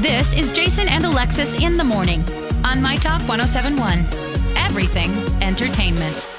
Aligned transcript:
This 0.00 0.32
is 0.32 0.52
Jason 0.52 0.86
and 0.86 1.04
Alexis 1.04 1.60
in 1.60 1.76
the 1.76 1.82
morning 1.82 2.22
on 2.64 2.80
My 2.80 2.98
Talk 2.98 3.20
1071. 3.26 4.06
Everything 4.56 5.10
entertainment. 5.42 6.37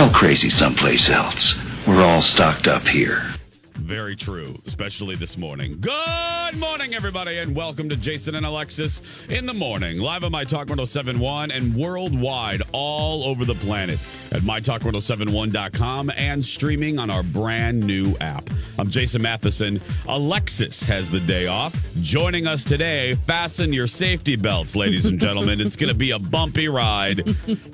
So 0.00 0.08
crazy 0.08 0.48
someplace 0.48 1.10
else. 1.10 1.54
We're 1.86 2.00
all 2.00 2.22
stocked 2.22 2.68
up 2.68 2.84
here. 2.84 3.34
Very 3.74 4.16
true, 4.16 4.56
especially 4.64 5.14
this 5.14 5.36
morning. 5.36 5.76
Good 5.78 6.58
morning, 6.58 6.94
everybody, 6.94 7.36
and 7.36 7.54
welcome 7.54 7.90
to 7.90 7.96
Jason 7.96 8.34
and 8.34 8.46
Alexis 8.46 9.02
in 9.28 9.44
the 9.44 9.52
morning, 9.52 9.98
live 9.98 10.24
on 10.24 10.32
My 10.32 10.44
Talk 10.44 10.70
1071 10.70 11.50
and 11.50 11.76
worldwide, 11.76 12.62
all 12.72 13.24
over 13.24 13.44
the 13.44 13.52
planet 13.56 13.98
at 14.32 14.42
MyTalk1071.com 14.42 16.10
and 16.16 16.44
streaming 16.44 16.98
on 16.98 17.10
our 17.10 17.22
brand 17.22 17.82
new 17.82 18.16
app. 18.20 18.48
I'm 18.78 18.88
Jason 18.88 19.22
Matheson. 19.22 19.80
Alexis 20.08 20.82
has 20.84 21.10
the 21.10 21.20
day 21.20 21.46
off. 21.46 21.76
Joining 22.00 22.46
us 22.46 22.64
today, 22.64 23.14
fasten 23.26 23.72
your 23.72 23.86
safety 23.86 24.36
belts, 24.36 24.74
ladies 24.76 25.06
and 25.06 25.20
gentlemen. 25.20 25.60
it's 25.60 25.76
going 25.76 25.88
to 25.92 25.94
be 25.98 26.12
a 26.12 26.18
bumpy 26.18 26.68
ride. 26.68 27.22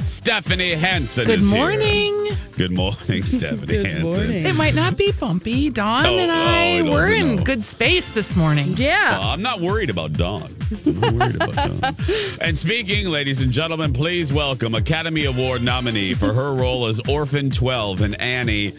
Stephanie 0.01 0.73
Hansen 0.73 1.27
Good 1.27 1.41
is 1.41 1.51
here. 1.51 1.59
morning. 1.61 2.27
Good 2.57 2.73
morning, 2.73 3.23
Stephanie 3.25 3.67
Good 3.67 3.87
Hansen. 3.87 4.03
morning. 4.03 4.47
It 4.47 4.55
might 4.55 4.75
not 4.75 4.97
be 4.97 5.13
bumpy. 5.13 5.71
Dawn 5.71 6.07
Oh, 6.07 6.19
and 6.19 6.31
oh, 6.31 6.35
I 6.35 6.57
I 6.57 6.79
don't 6.79 6.91
were 6.91 7.07
in 7.09 7.37
know. 7.37 7.43
good 7.43 7.63
space 7.63 8.09
this 8.09 8.35
morning. 8.35 8.75
Yeah. 8.77 9.19
Uh, 9.21 9.29
I'm 9.29 9.43
not 9.43 9.61
worried 9.61 9.91
about 9.91 10.15
Dawn. 10.15 10.51
I'm 10.87 11.01
not 11.01 11.13
worried 11.13 11.37
about 11.37 11.55
Dawn. 11.83 11.97
And 12.41 12.59
speaking, 12.59 13.09
ladies 13.09 13.43
and 13.43 13.53
gentlemen, 13.53 13.93
please 13.93 14.33
welcome 14.33 14.75
Academy 14.75 15.25
Award 15.27 15.63
nominee 15.63 16.15
for 16.15 16.33
her 16.33 16.46
role 16.55 16.87
as 16.87 17.01
Orphan 17.09 17.51
12 17.51 18.01
and 18.03 18.21
Annie, 18.21 18.73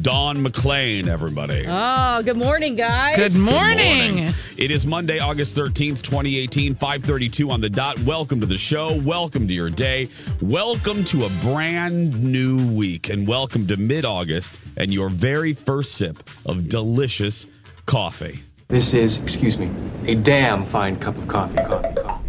Dawn 0.00 0.38
McClain, 0.38 1.06
everybody. 1.06 1.64
Oh, 1.68 2.22
good 2.22 2.36
morning, 2.36 2.76
guys. 2.76 3.16
Good 3.16 3.40
morning. 3.40 4.14
morning. 4.14 4.34
It 4.56 4.70
is 4.70 4.86
Monday, 4.86 5.18
August 5.18 5.56
13th, 5.56 6.02
2018, 6.02 6.74
532 6.74 7.50
on 7.50 7.60
the 7.60 7.68
dot. 7.68 7.98
Welcome 8.00 8.40
to 8.40 8.46
the 8.46 8.56
show. 8.56 8.98
Welcome 9.02 9.46
to 9.48 9.54
your 9.54 9.70
day. 9.70 10.08
Welcome 10.40 11.04
to 11.04 11.24
a 11.24 11.28
brand 11.42 12.22
new 12.22 12.74
week. 12.74 13.10
And 13.10 13.28
welcome 13.28 13.66
to 13.66 13.76
mid-August 13.76 14.58
and 14.76 14.92
your 14.92 15.08
very 15.10 15.52
first 15.52 15.96
sip 15.96 16.28
of 16.46 16.68
delicious 16.68 17.46
coffee. 17.86 18.42
This 18.68 18.94
is, 18.94 19.22
excuse 19.22 19.58
me, 19.58 19.70
a 20.06 20.14
damn 20.14 20.64
fine 20.64 20.98
cup 20.98 21.18
of 21.18 21.28
coffee. 21.28 21.56
Coffee, 21.56 21.68
coffee, 21.68 22.00
coffee. 22.00 22.21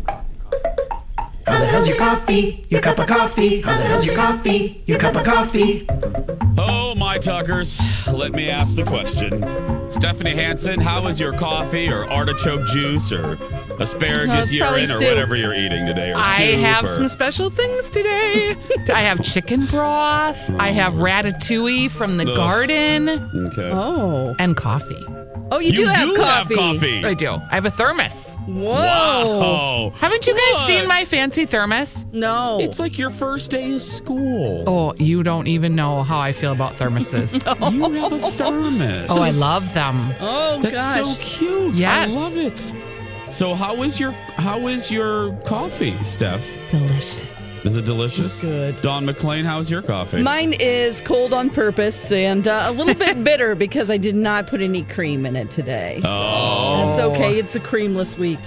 How 1.53 1.59
the 1.59 1.65
hell's 1.67 1.87
your 1.87 1.97
coffee? 1.97 2.65
Your 2.69 2.81
cup 2.81 2.97
of 2.97 3.05
coffee? 3.05 3.61
How 3.61 3.77
the 3.77 3.83
hell's 3.83 4.07
your 4.07 4.15
coffee? 4.15 4.81
Your 4.87 4.97
cup 4.97 5.15
of 5.15 5.23
coffee? 5.23 5.85
Oh, 6.57 6.95
my 6.95 7.19
Tuckers, 7.19 7.79
let 8.11 8.31
me 8.31 8.49
ask 8.49 8.75
the 8.75 8.83
question. 8.83 9.45
Stephanie 9.87 10.31
Hansen, 10.33 10.79
how 10.81 11.05
is 11.05 11.19
your 11.19 11.31
coffee 11.31 11.89
or 11.89 12.09
artichoke 12.09 12.65
juice 12.65 13.11
or 13.11 13.37
Oh, 13.39 13.77
asparagus 13.79 14.45
it's 14.45 14.53
urine 14.53 14.83
or 14.83 14.93
soup. 14.95 15.07
whatever 15.09 15.35
you're 15.35 15.53
eating 15.53 15.85
today? 15.85 16.11
Or 16.11 16.17
I 16.17 16.57
have 16.59 16.85
or- 16.85 16.87
some 16.87 17.07
special 17.07 17.51
things 17.51 17.87
today. 17.91 18.55
I 18.91 19.01
have 19.01 19.23
chicken 19.23 19.63
broth. 19.67 20.49
I 20.59 20.69
have 20.69 20.93
ratatouille 20.95 21.91
from 21.91 22.17
the 22.17 22.31
Ugh. 22.31 22.35
garden 22.35 23.09
Okay. 23.09 23.69
Oh. 23.71 24.35
and 24.39 24.55
coffee. 24.57 25.05
Oh, 25.55 25.59
you, 25.59 25.71
do, 25.71 25.85
have, 25.85 26.15
coffee. 26.15 26.55
coffee. 26.55 27.05
I 27.05 27.13
do. 27.13 27.33
I 27.51 27.55
have 27.55 27.65
a 27.65 27.71
thermos. 27.71 28.35
Whoa. 28.47 28.71
Wow. 28.71 29.91
Haven't 29.97 30.25
you 30.25 30.33
guys 30.33 30.53
What? 30.53 30.67
seen 30.67 30.87
my 30.87 31.05
fancy 31.05 31.45
thermos? 31.45 32.05
No. 32.11 32.59
It's 32.59 32.79
like 32.79 32.97
your 32.97 33.09
first 33.11 33.51
day 33.51 33.71
of 33.73 33.81
school. 33.81 34.63
Oh, 34.67 34.93
you 34.97 35.21
don't 35.21 35.47
even 35.47 35.75
know 35.75 36.01
how 36.03 36.19
I 36.19 36.31
feel 36.33 36.51
about 36.51 36.73
thermoses. 36.75 37.43
You 37.73 37.91
have 38.01 38.13
a 38.13 38.19
thermos. 38.31 39.07
oh, 39.09 39.21
I 39.21 39.29
love 39.31 39.73
them. 39.73 40.11
oh, 40.19 40.59
That's 40.61 40.75
gosh. 40.75 41.05
so 41.05 41.15
cute. 41.21 41.75
Yes. 41.75 42.15
I 42.15 42.19
love 42.19 42.37
it. 42.37 42.73
So 43.31 43.53
how 43.55 43.81
is 43.83 43.99
your 43.99 44.11
how 44.35 44.67
is 44.67 44.91
your 44.91 45.33
coffee, 45.45 45.95
Steph? 46.03 46.45
Delicious. 46.69 47.31
Is 47.63 47.75
it 47.77 47.85
delicious? 47.85 48.43
Good. 48.43 48.81
Dawn 48.81 49.05
McLean, 49.05 49.45
how's 49.45 49.71
your 49.71 49.81
coffee? 49.81 50.21
Mine 50.21 50.53
is 50.53 50.99
cold 50.99 51.31
on 51.33 51.49
purpose 51.49 52.11
and 52.11 52.45
uh, 52.47 52.63
a 52.67 52.71
little 52.73 52.93
bit 52.93 53.23
bitter 53.23 53.55
because 53.55 53.89
I 53.89 53.97
did 53.97 54.15
not 54.15 54.47
put 54.47 54.61
any 54.61 54.83
cream 54.83 55.25
in 55.25 55.35
it 55.37 55.49
today. 55.49 55.99
So 56.03 56.09
Oh. 56.09 56.85
That's 56.85 56.97
okay. 56.99 57.39
It's 57.39 57.55
a 57.55 57.61
creamless 57.61 58.17
week. 58.17 58.39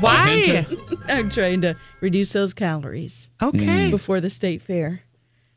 Why? 0.00 0.28
hint 0.30 0.68
I'm 1.08 1.28
trying 1.28 1.60
to 1.62 1.74
reduce 2.00 2.32
those 2.32 2.54
calories 2.54 3.30
Okay. 3.42 3.90
before 3.90 4.20
the 4.20 4.30
state 4.30 4.62
fair. 4.62 5.02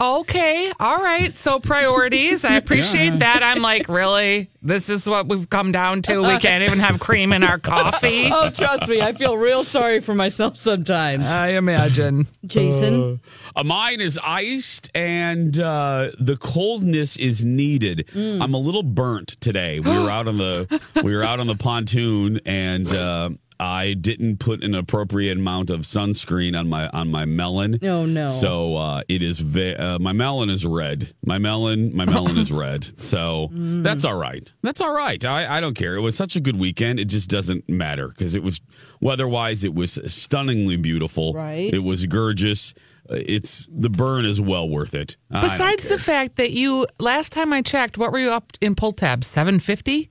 Okay. 0.02 0.72
All 0.80 0.98
right. 0.98 1.38
So 1.38 1.60
priorities. 1.60 2.44
I 2.44 2.56
appreciate 2.58 3.20
that. 3.20 3.44
I'm 3.44 3.62
like, 3.62 3.88
really? 3.88 4.50
This 4.64 4.90
is 4.90 5.06
what 5.08 5.28
we've 5.28 5.48
come 5.50 5.72
down 5.72 6.02
to. 6.04 6.22
We 6.24 6.38
can't 6.40 6.64
even 6.64 6.80
have 6.80 7.00
cream 7.00 7.32
in 7.34 7.44
our 7.44 7.60
coffee. 7.60 8.30
Oh, 8.42 8.50
trust 8.50 8.88
me, 8.88 9.02
I 9.02 9.14
feel 9.14 9.38
real 9.38 9.64
sorry 9.64 10.00
for 10.00 10.16
myself 10.16 10.58
sometimes. 10.58 11.26
I 11.26 11.50
imagine. 11.50 12.28
Jason, 12.46 13.20
Uh, 13.56 13.64
mine 13.64 14.00
is 14.02 14.18
iced 14.24 14.90
and 14.96 15.60
uh, 15.60 16.12
the 16.18 16.38
coldness 16.38 17.18
is 17.18 17.44
needed. 17.46 18.08
Mm. 18.14 18.42
I'm 18.42 18.54
a 18.54 18.58
little 18.58 18.84
burnt 18.84 19.30
today. 19.42 19.80
We 19.80 19.92
were 19.92 20.10
out 20.18 20.28
on 20.28 20.38
the 20.38 20.82
we 21.04 21.16
were 21.16 21.24
out 21.24 21.40
on 21.40 21.48
the 21.48 21.56
pontoon 21.56 22.40
and 22.46 22.88
uh, 22.88 23.30
I 23.64 23.94
didn't 23.94 24.38
put 24.40 24.64
an 24.64 24.74
appropriate 24.74 25.38
amount 25.38 25.70
of 25.70 25.82
sunscreen 25.82 26.60
on 26.60 26.68
my 26.68 26.88
on 26.90 27.12
my 27.12 27.26
melon. 27.26 27.78
Oh, 27.84 28.08
no. 28.08 28.26
So 28.28 28.76
uh, 28.76 29.04
it 29.08 29.22
is 29.22 29.40
ve- 29.40 29.76
uh, 29.76 30.00
my 30.00 30.14
melon 30.14 30.50
is 30.50 30.66
red. 30.66 31.14
My 31.24 31.38
melon 31.38 31.96
my 31.96 32.06
melon 32.06 32.38
is 32.40 32.52
red. 32.66 32.84
So 33.00 33.50
Mm. 33.54 33.84
that's 33.84 34.04
all 34.04 34.16
right. 34.18 34.52
That's 34.64 34.82
all 34.82 34.94
right. 34.94 35.24
I, 35.24 35.58
I 35.58 35.62
don't 35.62 35.76
care. 35.76 35.96
It 35.96 36.02
was 36.02 36.16
such 36.16 36.36
a 36.36 36.40
good 36.40 36.58
weekend. 36.58 37.00
It 37.00 37.06
just 37.06 37.30
doesn't 37.30 37.70
matter 37.70 38.08
because 38.08 38.34
it 38.34 38.42
was 38.42 38.60
weather-wise 39.00 39.64
it 39.64 39.76
was 39.76 40.00
stunningly 40.12 40.78
beautiful. 40.78 41.34
Right. 41.34 41.72
It 41.74 41.84
was 41.84 42.06
gorgeous. 42.08 42.74
Uh, 43.10 43.16
It's 43.26 43.68
the 43.72 43.90
burn 43.90 44.26
is 44.26 44.40
well 44.42 44.68
worth 44.70 44.96
it. 44.96 45.18
Besides 45.30 45.88
the 45.88 46.00
fact 46.00 46.38
that 46.38 46.52
you, 46.52 46.88
last 47.00 47.32
time 47.32 47.54
I 47.54 47.62
checked, 47.62 47.98
what 47.98 48.12
were 48.12 48.20
you 48.20 48.32
up 48.32 48.54
in 48.62 48.74
pull 48.76 48.92
tab? 48.94 49.24
750? 49.24 50.10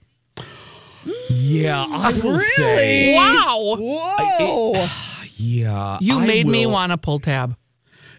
Yeah, 1.30 1.84
I 1.88 2.12
will 2.22 2.38
say, 2.38 3.14
Wow. 3.14 3.76
whoa! 3.78 4.86
yeah, 5.36 5.98
You 6.00 6.18
I 6.20 6.26
made 6.26 6.46
me 6.46 6.66
want 6.66 6.92
a 6.92 6.98
pull 6.98 7.20
tab. 7.20 7.56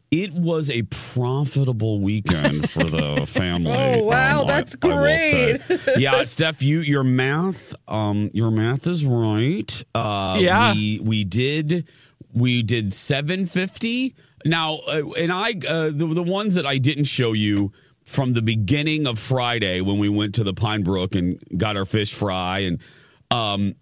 It 0.10 0.34
was 0.34 0.70
a 0.70 0.82
profitable 0.84 2.02
weekend 2.02 2.70
for 2.70 2.84
the 2.84 3.26
family. 3.28 3.72
Oh, 3.72 4.04
wow, 4.04 4.44
I- 4.44 4.48
that's 4.48 4.76
I 4.82 4.88
will 4.88 4.98
great. 4.98 5.60
yeah, 5.98 6.24
Steph, 6.26 6.62
you 6.62 6.80
your 6.82 7.04
math, 7.04 7.74
um, 7.88 8.30
your 8.34 8.52
math 8.52 8.88
is 8.88 9.06
right. 9.06 9.84
Uh, 9.96 10.38
Yeah. 10.42 10.74
we 10.74 11.00
we 11.04 11.24
did 11.24 11.88
we 12.34 12.62
did 12.64 12.94
seven 12.94 13.46
fifty. 13.46 14.16
Now, 14.44 14.78
uh, 14.88 15.04
and 15.18 15.32
I 15.32 15.52
uh, 15.68 15.92
the 15.94 16.08
the 16.14 16.24
ones 16.24 16.56
that 16.56 16.66
I 16.66 16.78
didn't 16.78 17.06
show 17.06 17.32
you 17.34 17.72
from 18.06 18.34
the 18.34 18.42
beginning 18.42 19.06
of 19.08 19.18
Friday 19.20 19.80
when 19.80 19.98
we 20.00 20.10
went 20.10 20.36
to 20.36 20.44
the 20.44 20.54
Pine 20.54 20.82
Brook 20.84 21.16
and 21.16 21.40
got 21.56 21.78
our 21.78 21.86
fish 21.86 22.12
fry 22.14 22.60
and 22.60 22.80
um 23.32 23.76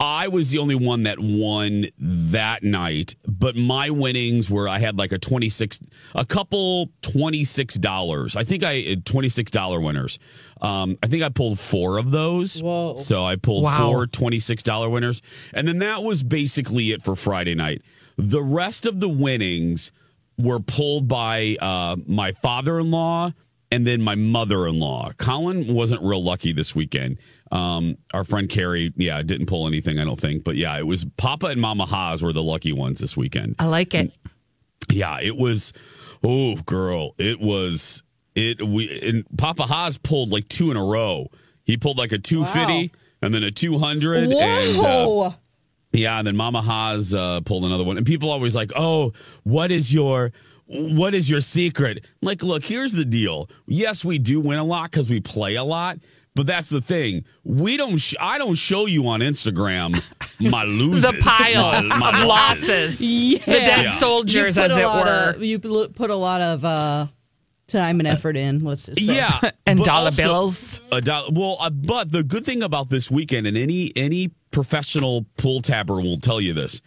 I 0.00 0.26
was 0.28 0.50
the 0.50 0.58
only 0.58 0.74
one 0.74 1.04
that 1.04 1.18
won 1.20 1.86
that 1.98 2.64
night, 2.64 3.14
but 3.26 3.54
my 3.54 3.90
winnings 3.90 4.50
were 4.50 4.68
I 4.68 4.78
had 4.80 4.98
like 4.98 5.12
a 5.12 5.18
26 5.18 5.78
a 6.16 6.24
couple 6.26 6.88
$26. 7.02 8.36
I 8.36 8.42
think 8.44 8.64
I 8.64 8.82
$26 8.96 9.82
winners. 9.82 10.18
Um 10.60 10.98
I 11.02 11.06
think 11.06 11.22
I 11.22 11.28
pulled 11.28 11.58
4 11.60 11.98
of 11.98 12.10
those. 12.10 12.60
Whoa. 12.62 12.96
So 12.96 13.24
I 13.24 13.36
pulled 13.36 13.64
Wow. 13.64 13.78
four 13.92 14.06
$26 14.06 14.90
winners. 14.90 15.22
And 15.52 15.66
then 15.68 15.78
that 15.78 16.02
was 16.02 16.22
basically 16.24 16.90
it 16.90 17.02
for 17.02 17.14
Friday 17.14 17.54
night. 17.54 17.82
The 18.16 18.42
rest 18.42 18.86
of 18.86 18.98
the 19.00 19.08
winnings 19.08 19.92
were 20.36 20.58
pulled 20.60 21.06
by 21.06 21.56
uh, 21.60 21.96
my 22.06 22.32
father 22.32 22.80
in 22.80 22.90
law 22.90 23.32
and 23.74 23.84
then 23.84 24.00
my 24.00 24.14
mother 24.14 24.68
in 24.68 24.78
law. 24.78 25.10
Colin 25.18 25.74
wasn't 25.74 26.00
real 26.00 26.22
lucky 26.22 26.52
this 26.52 26.76
weekend. 26.76 27.18
Um, 27.50 27.98
our 28.12 28.22
friend 28.22 28.48
Carrie, 28.48 28.92
yeah, 28.94 29.20
didn't 29.22 29.46
pull 29.46 29.66
anything, 29.66 29.98
I 29.98 30.04
don't 30.04 30.18
think. 30.18 30.44
But 30.44 30.54
yeah, 30.54 30.78
it 30.78 30.86
was 30.86 31.04
Papa 31.16 31.46
and 31.46 31.60
Mama 31.60 31.84
Haas 31.84 32.22
were 32.22 32.32
the 32.32 32.42
lucky 32.42 32.72
ones 32.72 33.00
this 33.00 33.16
weekend. 33.16 33.56
I 33.58 33.66
like 33.66 33.92
it. 33.92 34.12
Yeah, 34.88 35.18
it 35.20 35.36
was. 35.36 35.72
Oh, 36.22 36.54
girl, 36.54 37.16
it 37.18 37.40
was. 37.40 38.04
It 38.36 38.62
we 38.62 39.00
and 39.02 39.24
Papa 39.36 39.64
Haas 39.64 39.98
pulled 39.98 40.30
like 40.30 40.46
two 40.46 40.70
in 40.70 40.76
a 40.76 40.84
row. 40.84 41.26
He 41.64 41.76
pulled 41.76 41.98
like 41.98 42.12
a 42.12 42.18
two 42.18 42.44
fifty 42.44 42.92
and 43.22 43.34
then 43.34 43.42
a 43.42 43.50
two 43.50 43.78
hundred. 43.78 44.24
And, 44.24 44.34
uh, 44.34 45.32
yeah, 45.90 46.18
and 46.18 46.26
then 46.26 46.36
Mama 46.36 46.62
Haas 46.62 47.12
uh, 47.12 47.40
pulled 47.40 47.64
another 47.64 47.82
one. 47.82 47.96
And 47.96 48.06
people 48.06 48.30
always 48.30 48.54
like, 48.54 48.70
"Oh, 48.76 49.14
what 49.42 49.72
is 49.72 49.92
your 49.92 50.30
what 50.66 51.14
is 51.14 51.28
your 51.30 51.40
secret?" 51.40 51.98
I'm 52.04 52.26
like, 52.26 52.42
look, 52.42 52.64
here's 52.64 52.92
the 52.92 53.04
deal. 53.04 53.48
Yes, 53.66 54.04
we 54.04 54.18
do 54.18 54.40
win 54.40 54.58
a 54.58 54.64
lot 54.64 54.90
because 54.90 55.08
we 55.08 55.20
play 55.20 55.56
a 55.56 55.64
lot. 55.64 55.98
But 56.36 56.48
that's 56.48 56.68
the 56.68 56.80
thing. 56.80 57.24
We 57.44 57.76
don't. 57.76 57.96
Sh- 57.98 58.16
I 58.20 58.38
don't 58.38 58.56
show 58.56 58.86
you 58.86 59.06
on 59.06 59.20
Instagram 59.20 60.02
my 60.40 60.64
losers, 60.64 61.02
The 61.12 61.18
pile 61.20 61.82
my, 61.84 61.96
my 61.96 62.20
of 62.22 62.26
losses. 62.26 63.00
Yeah. 63.00 63.38
The 63.38 63.44
dead 63.52 63.84
Yeah. 63.84 63.90
soldiers, 63.92 64.56
You 64.56 64.62
put 64.62 64.70
as 64.72 64.76
a 64.78 64.80
it 64.82 64.84
lot 64.86 65.04
were. 65.06 65.30
Of, 65.36 65.42
you 65.44 65.58
put 65.60 66.10
a 66.10 66.16
lot 66.16 66.40
of 66.40 66.64
uh, 66.64 67.06
time 67.68 68.00
and 68.00 68.08
effort 68.08 68.36
in. 68.36 68.64
Let's 68.64 68.86
just 68.86 69.00
say. 69.06 69.14
Yeah, 69.14 69.50
And 69.66 69.78
but 69.78 69.84
dollar 69.86 70.06
also- 70.06 70.22
bills. 70.24 70.80
A 70.90 71.00
dollar. 71.00 71.28
Well, 71.30 71.56
uh, 71.60 71.70
but 71.70 72.10
the 72.10 72.24
good 72.24 72.44
thing 72.44 72.64
about 72.64 72.88
this 72.88 73.12
weekend, 73.12 73.46
and 73.46 73.56
any 73.56 73.92
any 73.94 74.32
professional 74.50 75.26
pull 75.36 75.60
tabber 75.60 76.00
will 76.00 76.18
tell 76.18 76.40
you 76.40 76.52
this: 76.52 76.80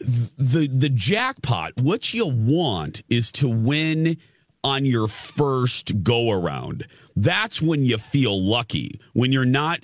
the 0.00 0.68
the 0.72 0.88
jackpot. 0.88 1.80
What 1.80 2.14
you 2.14 2.26
want 2.26 3.02
is 3.08 3.30
to 3.32 3.48
win 3.48 4.16
on 4.64 4.84
your 4.84 5.08
first 5.08 6.02
go 6.02 6.30
around. 6.30 6.86
That's 7.16 7.60
when 7.60 7.84
you 7.84 7.98
feel 7.98 8.42
lucky. 8.42 9.00
When 9.12 9.32
you're 9.32 9.44
not 9.44 9.80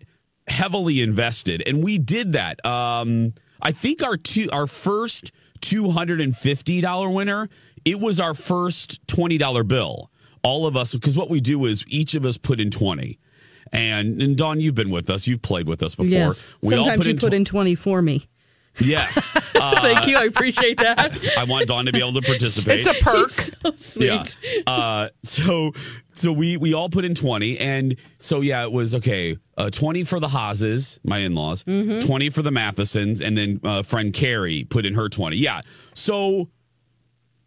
heavily 0.49 1.01
invested, 1.03 1.63
and 1.67 1.83
we 1.83 1.99
did 1.99 2.33
that. 2.33 2.65
Um, 2.65 3.35
I 3.61 3.73
think 3.73 4.03
our 4.03 4.17
two 4.17 4.49
our 4.53 4.67
first 4.67 5.33
two 5.61 5.91
hundred 5.91 6.21
and 6.21 6.37
fifty 6.37 6.81
dollar 6.81 7.09
winner. 7.09 7.49
It 7.85 8.01
was 8.01 8.19
our 8.19 8.35
first 8.35 9.07
twenty 9.07 9.39
dollar 9.39 9.63
bill. 9.63 10.11
All 10.43 10.67
of 10.67 10.77
us, 10.77 10.95
because 10.95 11.17
what 11.17 11.29
we 11.29 11.41
do 11.41 11.65
is 11.67 11.85
each 11.89 12.15
of 12.15 12.25
us 12.25 12.39
put 12.39 12.61
in 12.61 12.71
twenty. 12.71 13.19
And, 13.73 14.23
and 14.23 14.37
Dawn, 14.37 14.61
you've 14.61 14.77
been 14.77 14.91
with 14.91 15.11
us. 15.11 15.27
You've 15.27 15.43
played 15.43 15.69
with 15.69 15.83
us 15.83 15.97
before. 15.97 16.09
Yes. 16.09 16.47
We 16.63 16.75
all 16.77 16.85
Sometimes 16.85 17.05
you 17.07 17.11
in 17.11 17.19
put 17.19 17.31
tw- 17.31 17.35
in 17.35 17.45
20 17.45 17.75
for 17.75 18.01
me. 18.01 18.29
Yes. 18.79 19.35
Uh, 19.55 19.81
Thank 19.83 20.07
you. 20.07 20.17
I 20.17 20.25
appreciate 20.25 20.79
that. 20.79 21.19
I 21.39 21.45
want 21.45 21.67
Dawn 21.67 21.87
to 21.87 21.93
be 21.93 21.99
able 22.01 22.13
to 22.15 22.23
participate. 22.23 22.81
It's 22.81 23.01
a 23.01 23.05
perk. 23.05 23.31
so 23.31 23.53
sweet. 23.77 24.37
Yeah. 24.43 24.61
Uh, 24.67 25.09
so 25.25 25.73
so 26.15 26.33
we 26.33 26.57
we 26.57 26.75
all 26.75 26.89
put 26.89 27.05
in 27.05 27.15
twenty, 27.15 27.59
and 27.59 27.97
so 28.19 28.41
yeah, 28.41 28.63
it 28.65 28.73
was 28.73 28.95
okay. 28.97 29.37
Uh, 29.57 29.71
twenty 29.71 30.05
for 30.05 30.21
the 30.21 30.29
Haases, 30.29 30.99
my 31.05 31.19
in 31.19 31.35
laws. 31.35 31.65
Mm-hmm. 31.65 32.01
Twenty 32.07 32.29
for 32.31 32.43
the 32.43 32.51
Mathesons, 32.51 33.23
and 33.23 33.37
then 33.37 33.61
uh, 33.65 33.83
friend 33.83 34.13
Carrie 34.13 34.65
put 34.65 34.85
in 34.85 34.95
her 34.95 35.09
twenty. 35.09 35.37
Yeah. 35.37 35.63
So 35.95 36.49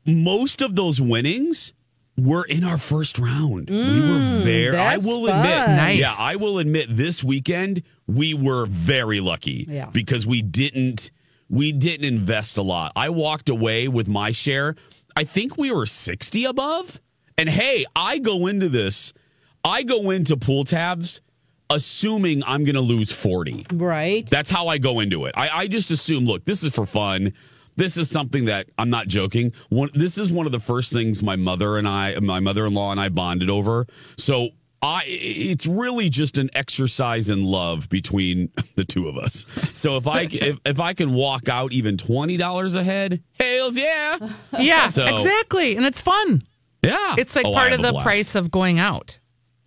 most 0.06 0.62
of 0.62 0.76
those 0.76 1.00
winnings 1.00 1.74
were 2.18 2.44
in 2.44 2.64
our 2.64 2.78
first 2.78 3.18
round. 3.20 3.70
we 3.70 3.78
were 4.02 4.42
very. 4.44 4.76
I 4.78 4.80
Mm, 4.80 4.96
that's 4.96 5.06
will 5.06 5.28
fun. 5.28 5.40
admit. 5.46 5.68
Nice. 5.78 6.00
Yeah, 6.00 6.14
I 6.18 6.36
will 6.36 6.58
admit. 6.60 6.88
This 6.90 7.24
weekend 7.24 7.84
we 8.08 8.34
were 8.34 8.66
very 8.66 9.20
lucky. 9.20 9.66
Yeah. 9.70 9.90
Because 9.92 10.26
we 10.28 10.42
didn't 10.42 11.12
we 11.50 11.72
didn't 11.72 12.06
invest 12.06 12.58
a 12.58 12.62
lot. 12.62 12.92
I 12.96 13.10
walked 13.10 13.50
away 13.50 13.88
with 13.88 14.08
my 14.08 14.32
share. 14.32 14.76
I 15.16 15.24
think 15.24 15.58
we 15.58 15.72
were 15.72 15.86
60 15.86 16.46
above. 16.46 17.02
And 17.38 17.50
hey, 17.50 17.86
I 17.96 18.20
go 18.20 18.48
into 18.48 18.70
this, 18.70 19.14
I 19.64 19.84
go 19.84 20.10
into 20.12 20.38
pull 20.38 20.64
tabs 20.64 21.22
assuming 21.70 22.44
I'm 22.46 22.64
going 22.64 22.76
to 22.76 22.82
lose 22.82 23.12
40. 23.12 23.68
Right. 23.74 24.28
That's 24.30 24.50
how 24.50 24.68
I 24.68 24.78
go 24.78 25.00
into 25.00 25.26
it. 25.26 25.36
I, 25.38 25.50
I 25.50 25.68
just 25.68 25.92
assume, 25.92 26.26
look, 26.26 26.44
this 26.46 26.64
is 26.64 26.74
for 26.74 26.86
fun. 26.86 27.34
This 27.76 27.96
is 27.96 28.10
something 28.10 28.46
that 28.46 28.68
I'm 28.78 28.90
not 28.90 29.08
joking. 29.08 29.54
One, 29.70 29.90
this 29.94 30.18
is 30.18 30.32
one 30.32 30.46
of 30.46 30.52
the 30.52 30.60
first 30.60 30.92
things 30.92 31.24
my 31.24 31.36
mother 31.36 31.78
and 31.78 31.88
I, 31.88 32.18
my 32.20 32.40
mother-in-law 32.40 32.92
and 32.92 33.00
I 33.00 33.10
bonded 33.10 33.50
over. 33.50 33.88
So 34.18 34.50
I, 34.82 35.04
it's 35.08 35.66
really 35.68 36.10
just 36.10 36.38
an 36.38 36.50
exercise 36.54 37.28
in 37.30 37.44
love 37.44 37.90
between 37.90 38.50
the 38.76 38.86
two 38.86 39.08
of 39.10 39.18
us. 39.18 39.46
So 39.74 39.98
if 39.98 40.08
I 40.08 40.22
if, 40.32 40.58
if 40.66 40.80
I 40.80 40.94
can 40.94 41.14
walk 41.14 41.50
out 41.50 41.74
even 41.74 41.98
twenty 41.98 42.38
dollars 42.38 42.76
ahead, 42.76 43.22
hails 43.34 43.78
yeah, 43.78 44.18
Yeah, 44.60 44.88
So- 44.88 45.06
exactly. 45.06 45.76
And 45.76 45.86
it's 45.86 46.00
fun. 46.02 46.42
yeah. 46.82 47.16
It's 47.18 47.36
like 47.36 47.46
Oh, 47.46 47.54
part 47.54 47.74
of 47.74 47.82
the 47.82 47.92
blast. 47.92 48.04
price 48.06 48.36
of 48.36 48.52
going 48.52 48.80
out. 48.80 49.20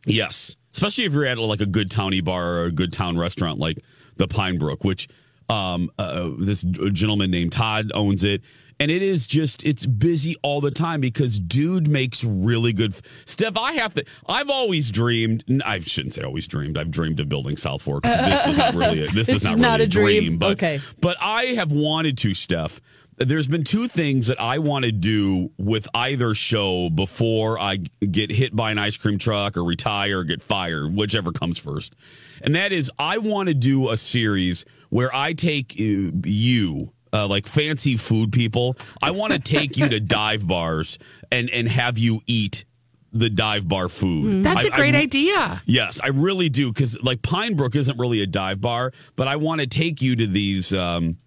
Yes, 0.07 0.57
especially 0.73 1.05
if 1.05 1.13
you're 1.13 1.27
at 1.27 1.39
like 1.39 1.61
a 1.61 1.67
good 1.67 1.91
towny 1.91 2.21
bar 2.23 2.45
or 2.61 2.65
a 2.65 2.73
good 2.73 2.93
town 2.93 3.19
restaurant 3.19 3.59
like 3.59 3.79
the 4.17 4.27
Pine 4.27 4.57
Brook, 4.59 4.83
which 4.83 5.09
um, 5.49 5.91
uh, 5.99 6.31
this 6.39 6.63
gentleman 6.63 7.31
named 7.31 7.53
Todd 7.53 7.91
owns 7.95 8.25
it, 8.25 8.41
and 8.83 8.91
it 8.91 9.01
is 9.01 9.29
just 9.29 9.65
it's 9.65 9.87
busy 9.87 10.35
all 10.43 10.61
the 10.61 10.73
time 10.73 11.01
because 11.01 11.39
dude 11.39 11.87
makes 11.87 12.25
really 12.25 12.73
good. 12.73 12.95
Steph, 13.25 13.57
I 13.57 13.75
have 13.75 13.95
to. 13.95 14.05
I've 14.29 14.51
always 14.51 14.91
dreamed. 14.91 15.45
I 15.65 15.79
shouldn't 15.79 16.15
say 16.15 16.23
always 16.23 16.49
dreamed. 16.49 16.77
I've 16.77 16.91
dreamed 16.91 17.21
of 17.21 17.29
building 17.29 17.57
South 17.57 17.83
Fork. 17.83 18.03
This 18.03 18.49
is 18.49 18.57
not 18.57 18.75
really. 18.75 19.07
A, 19.07 19.11
this 19.13 19.29
is 19.29 19.45
not, 19.45 19.59
really 19.59 19.85
a 19.85 19.87
dream. 19.87 20.39
but 20.39 20.53
Okay. 20.55 20.81
but 21.01 21.17
I 21.21 21.45
have 21.55 21.71
wanted 21.71 22.19
to, 22.19 22.35
Steph. 22.35 22.81
There's 23.19 23.47
been 23.47 23.63
two 23.63 23.87
things 23.87 24.27
that 24.27 24.41
I 24.41 24.59
want 24.59 24.85
to 24.85 24.91
do 24.91 25.53
with 25.59 25.87
either 25.95 26.35
show 26.35 26.91
before 26.91 27.61
I 27.61 27.77
get 27.77 28.33
hit 28.33 28.57
by 28.57 28.73
an 28.73 28.79
ice 28.79 28.97
cream 28.97 29.19
truck 29.19 29.57
or 29.57 29.63
retire 29.63 30.21
or 30.21 30.25
get 30.25 30.43
fired, 30.43 30.93
whichever 30.97 31.31
comes 31.31 31.57
first. 31.57 31.95
And 32.41 32.57
that 32.57 32.73
is, 32.73 32.91
I 32.99 33.19
want 33.19 33.49
to 33.49 33.55
do 33.55 33.91
a 33.91 33.97
series 33.97 34.65
where 34.89 35.15
I 35.15 35.35
take 35.35 35.73
uh, 35.79 36.11
you, 36.25 36.93
uh, 37.13 37.27
like 37.29 37.47
fancy 37.47 37.97
food 37.97 38.33
people, 38.33 38.77
I 39.03 39.11
want 39.11 39.33
to 39.33 39.39
take 39.39 39.77
you 39.77 39.89
to 39.89 40.01
dive 40.01 40.47
bars 40.47 40.99
and, 41.31 41.51
and 41.51 41.69
have 41.69 41.99
you 41.99 42.21
eat 42.27 42.65
the 43.13 43.29
dive 43.29 43.69
bar 43.69 43.89
food. 43.89 44.43
That's 44.45 44.65
a 44.65 44.69
a 44.69 44.71
great 44.71 44.95
idea. 44.95 45.63
Yes, 45.67 46.01
I 46.03 46.09
really 46.09 46.49
do 46.49 46.73
because 46.73 47.01
like 47.03 47.23
Pine 47.23 47.57
Brook 47.57 47.77
isn't 47.77 47.99
really 47.99 48.23
a 48.23 48.27
dive 48.27 48.61
bar, 48.61 48.91
but 49.17 49.29
I 49.29 49.37
want 49.37 49.61
to 49.61 49.67
take 49.67 50.01
you 50.01 50.17
to 50.17 50.27
these 50.27 50.73
um, 50.73 51.19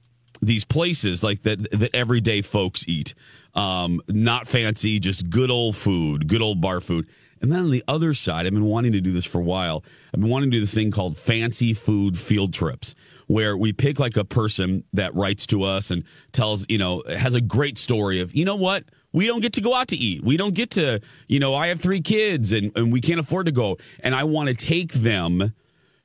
these 0.42 0.65
places 0.65 1.24
like 1.24 1.44
that 1.44 1.70
that 1.72 1.96
everyday 1.96 2.42
folks 2.42 2.86
eat. 2.88 3.13
Um, 3.54 4.01
not 4.10 4.48
fancy, 4.48 5.00
just 5.00 5.30
good 5.30 5.50
old 5.50 5.77
food, 5.77 6.27
good 6.27 6.42
old 6.42 6.60
bar 6.60 6.82
food. 6.82 7.08
And 7.42 7.51
then 7.51 7.60
on 7.60 7.72
the 7.72 7.84
other 7.88 8.13
side, 8.13 8.46
I've 8.48 8.54
been 8.54 8.65
wanting 8.65 8.94
to 8.94 9.01
do 9.01 9.12
this 9.12 9.25
for 9.25 9.39
a 9.39 9.44
while. 9.44 9.84
I've 10.13 10.20
been 10.20 10.30
wanting 10.30 10.51
to 10.51 10.58
do 10.58 10.62
this 10.62 10.74
thing 10.74 10.92
called 10.92 11.18
fancy 11.18 11.74
food 11.74 12.18
field 12.18 12.54
trips, 12.54 12.96
where 13.27 13.58
we 13.58 13.74
pick 13.74 14.00
like 14.00 14.17
a 14.17 14.25
person 14.25 14.84
that 14.94 15.13
writes 15.15 15.46
to 15.48 15.63
us 15.63 15.91
and 15.91 16.03
tells, 16.32 16.65
you 16.70 16.77
know, 16.77 17.03
has 17.08 17.36
a 17.36 17.41
great 17.41 17.77
story 17.77 18.20
of, 18.20 18.36
you 18.36 18.46
know 18.46 18.55
what? 18.55 18.86
We 19.12 19.27
don't 19.27 19.41
get 19.41 19.53
to 19.53 19.62
go 19.62 19.74
out 19.74 19.88
to 19.89 19.96
eat. 19.96 20.24
We 20.24 20.38
don't 20.38 20.53
get 20.53 20.72
to, 20.72 21.00
you 21.27 21.39
know, 21.39 21.55
I 21.55 21.67
have 21.67 21.79
three 21.79 22.01
kids 22.01 22.51
and, 22.51 22.72
and 22.75 22.91
we 22.91 23.01
can't 23.01 23.20
afford 23.20 23.46
to 23.46 23.51
go. 23.51 23.77
And 24.01 24.13
I 24.13 24.25
want 24.25 24.50
to 24.50 24.55
take 24.55 24.94
them 24.94 25.53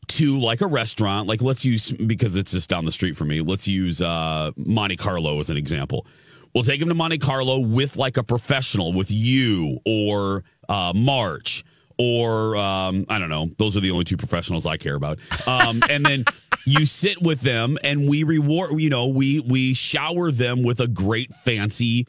to 0.09 0.39
like 0.39 0.61
a 0.61 0.67
restaurant. 0.67 1.29
Like 1.29 1.43
let's 1.43 1.65
use 1.65 1.93
because 1.93 2.37
it's 2.37 2.53
just 2.53 2.71
down 2.71 2.85
the 2.85 2.93
street 2.93 3.17
from 3.17 3.29
me. 3.29 3.41
Let's 3.41 3.67
use 3.67 4.01
uh, 4.01 4.53
Monte 4.57 4.97
Carlo 4.97 5.41
as 5.41 5.51
an 5.51 5.57
example. 5.57 6.07
We'll 6.55 6.65
take 6.65 6.81
them 6.81 6.89
to 6.89 6.95
Monte 6.95 7.19
Carlo 7.19 7.61
with 7.61 7.97
like 7.97 8.17
a 8.17 8.25
professional, 8.25 8.93
with 8.93 9.11
you 9.11 9.79
or 9.85 10.45
uh, 10.69 10.93
March 10.95 11.65
or 12.01 12.57
um, 12.57 13.05
I 13.11 13.19
don't 13.19 13.29
know. 13.29 13.51
Those 13.59 13.77
are 13.77 13.81
the 13.81 13.91
only 13.91 14.05
two 14.05 14.17
professionals 14.17 14.65
I 14.65 14.79
care 14.79 14.95
about. 14.95 15.19
Um, 15.47 15.83
and 15.91 16.03
then 16.05 16.25
you 16.65 16.87
sit 16.87 17.21
with 17.23 17.41
them, 17.41 17.79
and 17.83 18.09
we 18.09 18.25
reward. 18.25 18.81
You 18.81 18.91
know, 18.91 19.09
we 19.09 19.41
we 19.41 19.75
shower 19.75 20.31
them 20.31 20.63
with 20.63 20.81
a 20.81 20.89
great 20.89 21.33
fancy 21.35 22.07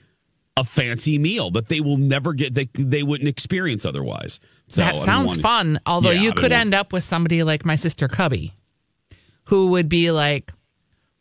a 0.58 0.63
fancy 0.65 1.17
meal 1.17 1.50
that 1.51 1.70
they 1.70 1.79
will 1.79 1.98
never 1.98 2.34
get 2.34 2.53
they 2.53 2.67
they 2.74 3.03
wouldn't 3.03 3.29
experience 3.29 3.86
otherwise. 3.86 4.39
So 4.67 4.81
that 4.81 5.00
sounds 5.00 5.27
wanting- 5.27 5.41
fun. 5.41 5.79
Although 5.86 6.12
Yeah, 6.12 6.22
you 6.22 6.34
could 6.34 6.51
end 6.51 6.74
up 6.74 6.93
with 6.93 7.03
somebody 7.03 7.43
like 7.43 7.65
my 7.65 7.75
sister 7.75 8.08
Cubby, 8.08 8.53
who 9.46 9.67
would 9.70 9.89
be 9.89 10.12
like, 10.12 10.51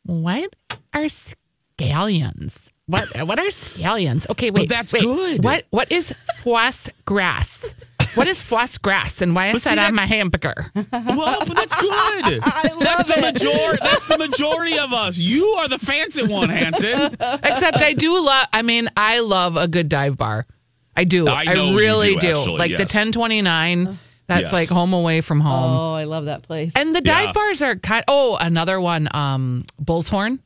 "What 0.04 0.54
are 0.92 1.04
scallions? 1.04 2.70
What 2.86 3.08
what 3.26 3.38
are 3.38 3.46
scallions? 3.46 4.28
Okay, 4.30 4.50
wait, 4.50 4.68
that's 4.68 4.92
wait. 4.92 5.02
good. 5.02 5.44
What 5.44 5.64
what 5.70 5.92
is 5.92 6.14
foie 6.38 6.70
gras? 7.04 7.64
What 8.14 8.26
is 8.28 8.42
floss 8.42 8.76
grass, 8.78 9.22
and 9.22 9.34
why 9.34 9.48
is 9.48 9.52
But 9.54 9.62
see, 9.62 9.74
that 9.74 9.78
on 9.88 9.94
my 9.94 10.06
that's- 10.06 10.08
hamburger? 10.10 10.66
Well, 10.92 11.38
but 11.46 11.56
that's 11.56 11.74
good. 11.80 12.42
that's 12.80 13.14
the 13.14 13.20
majority. 13.20 13.78
That's 13.82 14.06
the 14.06 14.18
majority 14.18 14.78
of 14.78 14.92
us. 14.92 15.18
You 15.18 15.44
are 15.58 15.68
the 15.68 15.78
fancy 15.78 16.22
one, 16.26 16.48
Hansen. 16.48 17.16
Except 17.42 17.78
I 17.78 17.92
do 17.94 18.18
love. 18.24 18.46
I 18.52 18.62
mean, 18.62 18.88
I 18.96 19.20
love 19.20 19.56
a 19.56 19.68
good 19.68 19.88
dive 19.88 20.16
bar. 20.16 20.46
I 20.96 21.04
do. 21.04 21.28
I 21.28 21.44
know 21.54 21.70
you 21.70 21.78
really 21.78 22.16
do, 22.16 22.30
actually, 22.38 22.58
like 22.58 22.76
the 22.76 22.84
ten 22.84 23.12
twenty 23.12 23.42
nine. 23.42 23.98
That's 24.26 24.42
Yes. 24.44 24.52
like 24.52 24.68
home 24.68 24.92
away 24.92 25.22
from 25.22 25.40
home. 25.40 25.76
Oh, 25.76 25.94
I 25.94 26.04
love 26.04 26.26
that 26.26 26.42
place. 26.42 26.72
And 26.76 26.94
the 26.94 27.00
dive 27.00 27.26
Yeah. 27.28 27.32
bars 27.32 27.62
are 27.62 27.74
kind. 27.76 28.04
Oh, 28.06 28.36
another 28.40 28.80
one. 28.80 29.08
Um, 29.12 29.64
Bull's 29.78 30.08
Horn. 30.08 30.38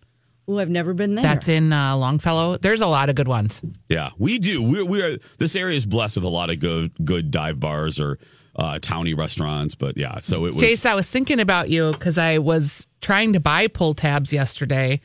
Oh, 0.47 0.59
I've 0.59 0.71
never 0.71 0.93
been 0.93 1.15
there. 1.15 1.23
That's 1.23 1.49
in 1.49 1.73
uh, 1.73 1.97
Longfellow. 1.97 2.59
There's 2.59 2.83
a 2.83 2.87
lot 2.87 3.09
of 3.09 3.15
good 3.15 3.29
ones. 3.29 3.63
Yeah, 3.89 4.11
we 4.19 4.39
do. 4.39 4.63
We're, 4.63 4.85
we're 4.85 5.19
this 5.39 5.57
area 5.57 5.77
is 5.77 5.87
blessed 5.87 6.17
with 6.17 6.25
a 6.25 6.29
lot 6.29 6.51
of 6.51 6.59
good 6.59 6.93
good 7.05 7.31
dive 7.31 7.59
bars 7.61 7.99
or 7.99 8.19
uh, 8.57 8.79
towny 8.81 9.15
restaurants. 9.15 9.75
But 9.75 9.97
yeah, 9.97 10.19
so 10.19 10.45
it 10.45 10.55
was. 10.55 10.63
Case, 10.63 10.85
I 10.85 10.95
was 10.95 11.09
thinking 11.09 11.41
about 11.41 11.71
you 11.71 11.93
because 11.93 12.19
I 12.19 12.39
was 12.39 12.87
trying 13.01 13.33
to 13.33 13.41
buy 13.41 13.69
pull 13.69 13.95
tabs 13.95 14.33
yesterday 14.33 15.01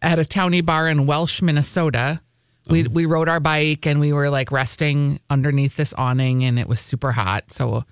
at 0.00 0.18
a 0.18 0.24
towny 0.24 0.60
bar 0.62 0.88
in 0.88 1.06
Welch, 1.06 1.42
Minnesota. 1.42 2.20
We 2.68 2.84
we 2.84 3.06
rode 3.06 3.28
our 3.28 3.40
bike 3.40 3.86
and 3.86 4.00
we 4.00 4.12
were 4.12 4.30
like 4.30 4.52
resting 4.52 5.20
underneath 5.30 5.76
this 5.76 5.94
awning 5.94 6.44
and 6.44 6.58
it 6.58 6.68
was 6.68 6.80
super 6.80 7.12
hot. 7.12 7.50
So 7.52 7.84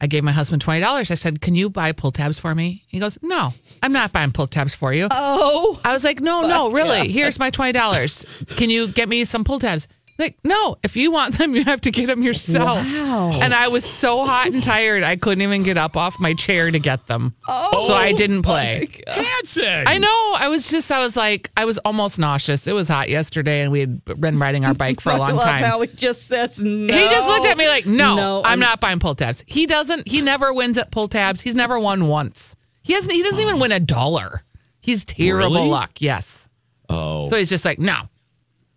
I 0.00 0.06
gave 0.06 0.24
my 0.24 0.32
husband 0.32 0.62
twenty 0.62 0.80
dollars. 0.80 1.10
I 1.10 1.14
said, 1.14 1.40
"Can 1.40 1.54
you 1.54 1.70
buy 1.70 1.92
pull 1.92 2.12
tabs 2.12 2.38
for 2.38 2.54
me?" 2.54 2.84
He 2.86 2.98
goes, 2.98 3.18
"No, 3.22 3.54
I'm 3.82 3.92
not 3.92 4.12
buying 4.12 4.32
pull 4.32 4.46
tabs 4.46 4.74
for 4.74 4.92
you." 4.92 5.08
oh, 5.10 5.80
I 5.84 5.92
was 5.92 6.04
like, 6.04 6.20
"No, 6.20 6.42
no, 6.42 6.70
really. 6.70 7.08
Here's 7.08 7.38
my 7.38 7.50
twenty 7.50 7.72
dollars. 7.72 8.24
Can 8.56 8.70
you 8.70 8.88
get 8.88 9.08
me 9.08 9.24
some 9.24 9.44
pull 9.44 9.58
tabs?" 9.58 9.88
Like, 10.18 10.38
no. 10.44 10.78
If 10.82 10.96
you 10.96 11.10
want 11.10 11.36
them, 11.36 11.54
you 11.54 11.62
have 11.64 11.82
to 11.82 11.90
get 11.90 12.06
them 12.06 12.22
yourself. 12.22 12.78
Wow. 12.94 13.32
And 13.34 13.52
I 13.52 13.68
was 13.68 13.84
so 13.84 14.24
hot 14.24 14.46
and 14.46 14.62
tired, 14.62 15.02
I 15.02 15.16
couldn't 15.16 15.42
even 15.42 15.62
get 15.62 15.76
up 15.76 15.96
off 15.96 16.18
my 16.18 16.32
chair 16.34 16.70
to 16.70 16.78
get 16.78 17.06
them. 17.06 17.34
Oh, 17.46 17.88
so 17.88 17.94
I 17.94 18.12
didn't 18.12 18.42
play. 18.42 18.88
Hansen. 19.06 19.84
I 19.86 19.98
know. 19.98 20.34
I 20.38 20.48
was 20.48 20.70
just. 20.70 20.90
I 20.90 21.00
was 21.00 21.16
like. 21.16 21.50
I 21.56 21.64
was 21.66 21.78
almost 21.78 22.18
nauseous. 22.18 22.66
It 22.66 22.72
was 22.72 22.88
hot 22.88 23.08
yesterday, 23.10 23.60
and 23.62 23.70
we 23.70 23.80
had 23.80 24.04
been 24.04 24.38
riding 24.38 24.64
our 24.64 24.74
bike 24.74 25.00
for 25.00 25.10
a 25.12 25.16
long 25.18 25.34
love 25.36 25.44
time. 25.44 25.62
how 25.64 25.80
he 25.82 25.88
just 25.88 26.26
says 26.26 26.62
no. 26.62 26.92
He 26.92 27.00
just 27.10 27.28
looked 27.28 27.46
at 27.46 27.56
me 27.58 27.68
like, 27.68 27.84
no, 27.86 28.16
No, 28.16 28.38
I'm 28.40 28.46
I'm- 28.46 28.58
not 28.60 28.80
buying 28.80 28.98
pull 29.00 29.14
tabs. 29.14 29.44
He 29.46 29.66
doesn't. 29.66 30.08
He 30.08 30.22
never 30.22 30.52
wins 30.52 30.78
at 30.78 30.90
pull 30.90 31.08
tabs. 31.08 31.40
He's 31.42 31.54
never 31.54 31.78
won 31.78 32.08
once. 32.08 32.56
He 32.82 32.92
hasn't. 32.94 33.12
He 33.12 33.22
doesn't 33.22 33.40
even 33.42 33.58
win 33.60 33.72
a 33.72 33.80
dollar. 33.80 34.42
He's 34.80 35.04
terrible 35.04 35.56
Really? 35.56 35.68
luck. 35.68 36.00
Yes. 36.00 36.48
Oh, 36.88 37.28
So 37.28 37.36
he's 37.36 37.50
just 37.50 37.64
like, 37.64 37.78
no. 37.80 37.96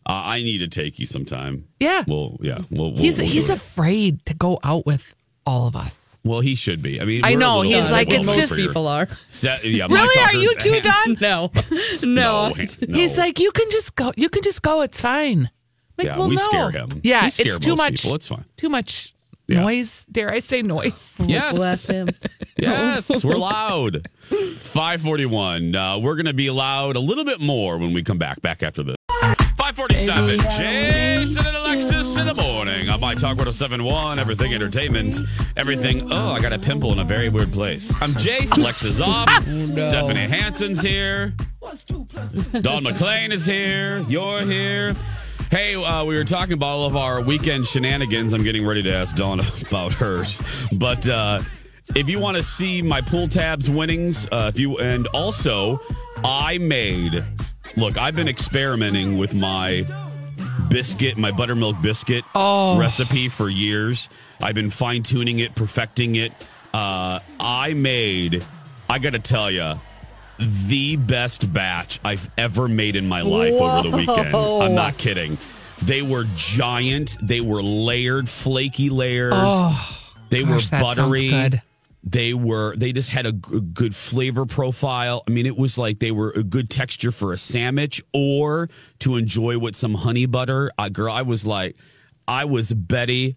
Uh, 0.09 0.13
I 0.25 0.41
need 0.41 0.57
to 0.59 0.67
take 0.67 0.99
you 0.99 1.05
sometime. 1.05 1.65
Yeah. 1.79 2.03
Well, 2.07 2.37
yeah. 2.41 2.57
We'll, 2.71 2.91
we'll, 2.93 2.97
He's 3.01 3.19
we'll 3.19 3.27
he's 3.27 3.49
afraid 3.49 4.25
to 4.25 4.33
go 4.33 4.59
out 4.63 4.85
with 4.85 5.15
all 5.45 5.67
of 5.67 5.75
us. 5.75 6.17
well, 6.25 6.41
he 6.41 6.55
should 6.55 6.81
be. 6.81 6.99
I 6.99 7.05
mean, 7.05 7.23
I 7.23 7.35
know, 7.35 7.61
he's 7.61 7.85
bit 7.87 7.91
like, 7.91 8.07
well 8.09 8.19
it's 8.19 8.27
known 8.27 8.37
just- 8.37 8.55
people 8.55 8.87
are. 8.87 9.07
Se- 9.27 9.59
yeah, 9.63 9.87
my 9.87 9.95
Really? 9.95 10.21
Are 10.21 10.33
you 10.33 10.53
too 10.55 10.81
done? 10.81 11.17
No, 11.21 11.51
no. 11.53 11.63
No, 12.03 12.49
no. 12.87 12.95
He's 12.97 13.17
like, 13.17 13.39
you 13.39 13.51
can 13.51 13.69
just 13.71 13.95
go. 13.95 14.11
You 14.17 14.29
can 14.29 14.41
just 14.43 14.61
go. 14.61 14.81
It's 14.81 14.99
fine. 15.01 15.49
Like, 15.97 16.07
Yeah, 16.07 16.17
well, 16.17 16.29
we 16.29 16.35
no. 16.35 16.41
scare 16.43 16.71
him. 16.71 17.01
Yeah, 17.03 17.25
We 17.25 17.29
scare 17.29 17.47
it's 17.47 17.59
too 17.59 17.75
much. 17.75 18.01
people. 18.03 18.15
It's 18.15 18.27
fine. 18.27 18.45
Too 18.57 18.69
much 18.69 19.13
Yeah. 19.47 19.61
noise. 19.61 20.05
Dare 20.11 20.31
I 20.31 20.39
say 20.39 20.61
noise? 20.61 21.15
Yes. 21.27 21.55
Bless 21.57 21.87
him. 21.87 22.09
Yes, 22.57 23.23
we're 23.23 23.35
loud. 23.37 24.07
541. 24.29 25.75
Uh, 25.75 25.99
we're 25.99 26.15
going 26.15 26.25
to 26.25 26.33
be 26.33 26.49
loud 26.49 26.95
a 26.95 26.99
little 26.99 27.25
bit 27.25 27.39
more 27.41 27.77
when 27.77 27.93
we 27.93 28.03
come 28.03 28.17
back. 28.17 28.41
Back 28.41 28.63
after 28.63 28.83
this. 28.83 28.95
547. 29.87 30.39
Jason 30.57 31.45
and 31.45 31.55
Alexis 31.55 32.17
in 32.17 32.25
the 32.25 32.33
morning 32.33 32.89
on 32.89 32.99
My 32.99 33.13
Talk 33.15 33.37
1071. 33.37 34.19
Everything 34.19 34.53
entertainment. 34.53 35.21
Everything. 35.55 36.11
Oh, 36.11 36.31
I 36.31 36.41
got 36.41 36.51
a 36.51 36.59
pimple 36.59 36.91
in 36.91 36.99
a 36.99 37.05
very 37.05 37.29
weird 37.29 37.53
place. 37.53 37.93
I'm 38.01 38.13
Jace. 38.15 38.57
Alexis 38.57 38.99
off. 38.99 39.29
Stephanie 39.45 40.27
Hansen's 40.27 40.81
here. 40.81 41.33
Dawn 41.61 42.83
McClain 42.83 43.31
is 43.31 43.45
here. 43.45 43.99
You're 44.09 44.41
here. 44.41 44.95
Hey, 45.49 45.75
uh, 45.75 46.03
we 46.03 46.17
were 46.17 46.25
talking 46.25 46.53
about 46.53 46.67
all 46.67 46.85
of 46.85 46.97
our 46.97 47.21
weekend 47.21 47.65
shenanigans. 47.65 48.33
I'm 48.33 48.43
getting 48.43 48.67
ready 48.67 48.83
to 48.83 48.93
ask 48.93 49.15
Dawn 49.15 49.39
about 49.69 49.93
hers. 49.93 50.41
But 50.73 51.07
uh, 51.07 51.39
if 51.95 52.09
you 52.09 52.19
want 52.19 52.35
to 52.35 52.43
see 52.43 52.81
my 52.81 52.99
pull 52.99 53.29
tabs 53.29 53.69
winnings, 53.69 54.27
uh, 54.29 54.51
if 54.53 54.59
you 54.59 54.77
and 54.79 55.07
also 55.07 55.79
I 56.21 56.57
made. 56.57 57.23
Look, 57.79 57.97
I've 57.97 58.15
been 58.15 58.27
experimenting 58.27 59.17
with 59.17 59.33
my 59.33 59.85
biscuit, 60.69 61.17
my 61.17 61.31
buttermilk 61.31 61.81
biscuit 61.81 62.25
recipe 62.35 63.29
for 63.29 63.49
years. 63.49 64.09
I've 64.41 64.55
been 64.55 64.69
fine 64.69 65.01
tuning 65.01 65.39
it, 65.39 65.55
perfecting 65.55 66.15
it. 66.15 66.33
Uh, 66.73 67.19
I 67.39 67.73
made. 67.75 68.45
I 68.89 68.99
got 68.99 69.13
to 69.13 69.19
tell 69.19 69.49
you, 69.49 69.75
the 70.37 70.97
best 70.97 71.51
batch 71.53 71.99
I've 72.03 72.29
ever 72.37 72.67
made 72.67 72.97
in 72.97 73.07
my 73.07 73.21
life 73.21 73.53
over 73.53 73.89
the 73.89 73.95
weekend. 73.95 74.35
I'm 74.35 74.75
not 74.75 74.97
kidding. 74.97 75.37
They 75.81 76.01
were 76.01 76.25
giant. 76.35 77.15
They 77.21 77.39
were 77.39 77.63
layered, 77.63 78.27
flaky 78.27 78.89
layers. 78.89 79.33
they 80.29 80.43
gosh, 80.43 80.69
were 80.69 80.79
buttery. 80.79 81.61
They 82.03 82.33
were. 82.33 82.75
They 82.77 82.93
just 82.93 83.09
had 83.09 83.25
a 83.25 83.33
g- 83.33 83.59
good 83.73 83.93
flavor 83.95 84.45
profile. 84.45 85.21
I 85.27 85.31
mean, 85.31 85.45
it 85.45 85.57
was 85.57 85.77
like 85.77 85.99
they 85.99 86.11
were 86.11 86.31
a 86.31 86.43
good 86.43 86.69
texture 86.69 87.11
for 87.11 87.33
a 87.33 87.37
sandwich 87.37 88.01
or 88.13 88.69
to 88.99 89.17
enjoy 89.17 89.57
with 89.59 89.75
some 89.75 89.93
honey 89.95 90.25
butter. 90.25 90.71
Uh, 90.77 90.87
girl, 90.89 91.11
I 91.13 91.23
was 91.23 91.45
like, 91.45 91.75
I 92.27 92.45
was 92.45 92.71
Betty 92.73 93.35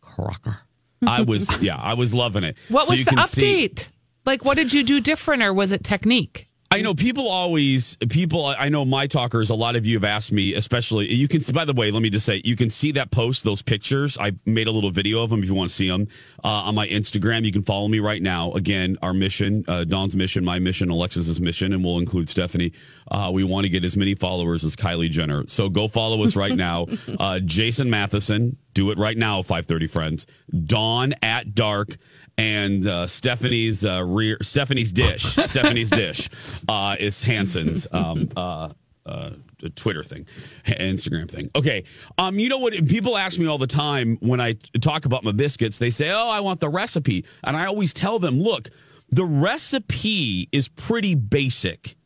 Crocker. 0.00 0.58
I 1.06 1.22
was, 1.22 1.62
yeah, 1.62 1.76
I 1.76 1.94
was 1.94 2.12
loving 2.12 2.42
it. 2.44 2.58
What 2.68 2.86
So 2.86 2.90
was 2.92 3.04
the 3.04 3.10
can 3.12 3.24
see- 3.26 3.68
update? 3.68 3.88
Like, 4.26 4.44
what 4.44 4.56
did 4.56 4.72
you 4.72 4.82
do 4.82 5.00
different, 5.00 5.42
or 5.42 5.54
was 5.54 5.72
it 5.72 5.82
technique? 5.82 6.49
I 6.72 6.82
know 6.82 6.94
people 6.94 7.26
always 7.26 7.96
people. 7.96 8.46
I 8.46 8.68
know 8.68 8.84
my 8.84 9.08
talkers. 9.08 9.50
A 9.50 9.56
lot 9.56 9.74
of 9.74 9.86
you 9.86 9.96
have 9.96 10.04
asked 10.04 10.30
me, 10.30 10.54
especially 10.54 11.12
you 11.12 11.26
can. 11.26 11.40
By 11.52 11.64
the 11.64 11.72
way, 11.72 11.90
let 11.90 12.00
me 12.00 12.10
just 12.10 12.24
say, 12.24 12.42
you 12.44 12.54
can 12.54 12.70
see 12.70 12.92
that 12.92 13.10
post, 13.10 13.42
those 13.42 13.60
pictures. 13.60 14.16
I 14.16 14.30
made 14.46 14.68
a 14.68 14.70
little 14.70 14.92
video 14.92 15.20
of 15.20 15.30
them 15.30 15.42
if 15.42 15.48
you 15.48 15.54
want 15.54 15.70
to 15.70 15.74
see 15.74 15.88
them 15.88 16.06
uh, 16.44 16.48
on 16.48 16.76
my 16.76 16.86
Instagram. 16.86 17.44
You 17.44 17.50
can 17.50 17.64
follow 17.64 17.88
me 17.88 17.98
right 17.98 18.22
now. 18.22 18.52
Again, 18.52 18.98
our 19.02 19.12
mission, 19.12 19.64
uh, 19.66 19.82
Dawn's 19.82 20.14
mission, 20.14 20.44
my 20.44 20.60
mission, 20.60 20.90
Alexis's 20.90 21.40
mission, 21.40 21.72
and 21.72 21.84
we'll 21.84 21.98
include 21.98 22.28
Stephanie. 22.28 22.72
Uh, 23.10 23.32
we 23.34 23.42
want 23.42 23.64
to 23.64 23.68
get 23.68 23.84
as 23.84 23.96
many 23.96 24.14
followers 24.14 24.62
as 24.62 24.76
Kylie 24.76 25.10
Jenner. 25.10 25.42
So 25.48 25.68
go 25.70 25.88
follow 25.88 26.22
us 26.22 26.36
right 26.36 26.54
now. 26.54 26.86
Uh, 27.18 27.40
Jason 27.40 27.90
Matheson, 27.90 28.56
do 28.80 28.90
it 28.90 28.98
right 28.98 29.16
now. 29.16 29.42
Five 29.42 29.66
thirty 29.66 29.86
friends. 29.86 30.26
Dawn 30.64 31.12
at 31.22 31.54
dark 31.54 31.98
and 32.38 32.86
uh, 32.86 33.06
Stephanie's 33.06 33.84
uh, 33.84 34.02
rear 34.02 34.38
Stephanie's 34.40 34.90
dish 34.90 35.22
Stephanie's 35.44 35.90
dish 35.90 36.30
uh, 36.66 36.96
is 36.98 37.22
Hansen's 37.22 37.86
um, 37.92 38.28
uh, 38.34 38.70
uh, 39.04 39.30
Twitter 39.76 40.02
thing, 40.02 40.26
Instagram 40.64 41.30
thing. 41.30 41.50
Okay, 41.54 41.84
um, 42.16 42.38
you 42.38 42.48
know 42.48 42.58
what? 42.58 42.72
People 42.88 43.18
ask 43.18 43.38
me 43.38 43.46
all 43.46 43.58
the 43.58 43.66
time 43.66 44.16
when 44.20 44.40
I 44.40 44.54
talk 44.80 45.04
about 45.04 45.24
my 45.24 45.32
biscuits. 45.32 45.76
They 45.76 45.90
say, 45.90 46.10
"Oh, 46.10 46.28
I 46.28 46.40
want 46.40 46.60
the 46.60 46.70
recipe," 46.70 47.26
and 47.44 47.56
I 47.56 47.66
always 47.66 47.92
tell 47.92 48.18
them, 48.18 48.40
"Look, 48.40 48.70
the 49.10 49.26
recipe 49.26 50.48
is 50.52 50.68
pretty 50.68 51.14
basic." 51.14 51.96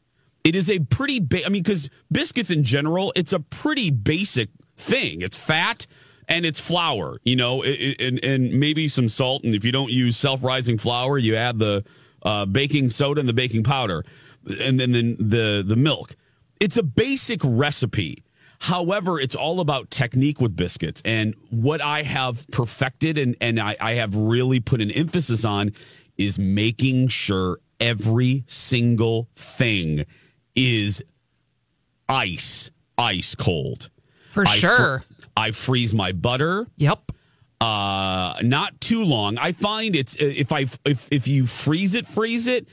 It 0.42 0.56
is 0.56 0.68
a 0.68 0.80
pretty 0.80 1.20
ba- 1.20 1.46
I 1.46 1.50
mean 1.50 1.62
cuz 1.62 1.88
biscuits 2.10 2.50
in 2.50 2.64
general, 2.64 3.12
it's 3.14 3.32
a 3.32 3.40
pretty 3.40 3.90
basic 3.90 4.50
thing. 4.76 5.22
It's 5.22 5.36
fat 5.36 5.86
and 6.28 6.46
it's 6.46 6.60
flour, 6.60 7.18
you 7.24 7.36
know, 7.36 7.62
and 7.62 8.22
and 8.24 8.52
maybe 8.58 8.88
some 8.88 9.08
salt 9.08 9.44
and 9.44 9.54
if 9.54 9.64
you 9.64 9.72
don't 9.72 9.90
use 9.90 10.16
self-rising 10.16 10.78
flour, 10.78 11.18
you 11.18 11.36
add 11.36 11.58
the 11.58 11.84
uh, 12.22 12.46
baking 12.46 12.90
soda 12.90 13.20
and 13.20 13.28
the 13.28 13.34
baking 13.34 13.62
powder 13.62 14.04
and 14.60 14.78
then 14.78 14.92
the, 14.92 15.16
the 15.18 15.64
the 15.66 15.76
milk. 15.76 16.16
It's 16.60 16.76
a 16.76 16.82
basic 16.82 17.40
recipe. 17.44 18.24
However, 18.60 19.20
it's 19.20 19.34
all 19.34 19.60
about 19.60 19.90
technique 19.90 20.40
with 20.40 20.56
biscuits. 20.56 21.02
And 21.04 21.34
what 21.50 21.82
I 21.82 22.02
have 22.02 22.46
perfected 22.48 23.18
and, 23.18 23.36
and 23.40 23.60
I, 23.60 23.76
I 23.78 23.94
have 23.94 24.16
really 24.16 24.60
put 24.60 24.80
an 24.80 24.90
emphasis 24.90 25.44
on 25.44 25.72
is 26.16 26.38
making 26.38 27.08
sure 27.08 27.58
every 27.80 28.44
single 28.46 29.28
thing 29.34 30.06
is 30.54 31.04
ice, 32.08 32.70
ice 32.96 33.34
cold. 33.34 33.90
For 34.34 34.42
I 34.46 34.52
fr- 34.52 34.58
sure. 34.58 35.02
I 35.36 35.50
freeze 35.52 35.94
my 35.94 36.12
butter 36.12 36.66
Yep. 36.76 37.12
uh 37.60 38.34
not 38.42 38.80
too 38.80 39.04
long 39.04 39.38
i 39.38 39.52
find 39.52 39.94
it's 39.96 40.16
if 40.18 40.52
i 40.52 40.66
if 40.84 41.08
if 41.10 41.28
you 41.28 41.46
freeze 41.46 41.94
it 41.94 42.06
freeze 42.06 42.46
it 42.46 42.68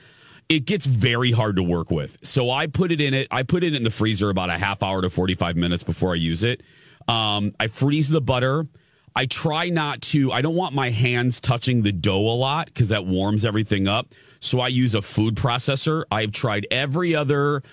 it 0.49 0.65
gets 0.65 0.85
very 0.85 1.31
hard 1.31 1.55
to 1.55 1.63
work 1.63 1.89
with. 1.91 2.17
So 2.23 2.49
I 2.49 2.67
put 2.67 2.91
it 2.91 2.99
in 2.99 3.13
it. 3.13 3.29
I 3.31 3.43
put 3.43 3.63
it 3.63 3.73
in 3.73 3.83
the 3.85 3.89
freezer 3.89 4.29
about 4.29 4.49
a 4.49 4.57
half 4.57 4.83
hour 4.83 5.01
to 5.01 5.09
45 5.09 5.55
minutes 5.55 5.81
before 5.81 6.11
I 6.11 6.15
use 6.15 6.43
it. 6.43 6.61
Um, 7.07 7.53
I 7.57 7.69
freeze 7.69 8.09
the 8.09 8.19
butter. 8.19 8.67
I 9.15 9.27
try 9.27 9.69
not 9.69 10.01
to, 10.11 10.29
I 10.33 10.41
don't 10.41 10.57
want 10.57 10.75
my 10.75 10.89
hands 10.89 11.39
touching 11.39 11.83
the 11.83 11.93
dough 11.93 12.19
a 12.19 12.35
lot 12.35 12.65
because 12.65 12.89
that 12.89 13.05
warms 13.05 13.45
everything 13.45 13.87
up. 13.87 14.07
So 14.41 14.59
I 14.59 14.67
use 14.67 14.93
a 14.93 15.01
food 15.01 15.35
processor. 15.35 16.03
I've 16.11 16.33
tried 16.33 16.67
every 16.69 17.15
other. 17.15 17.63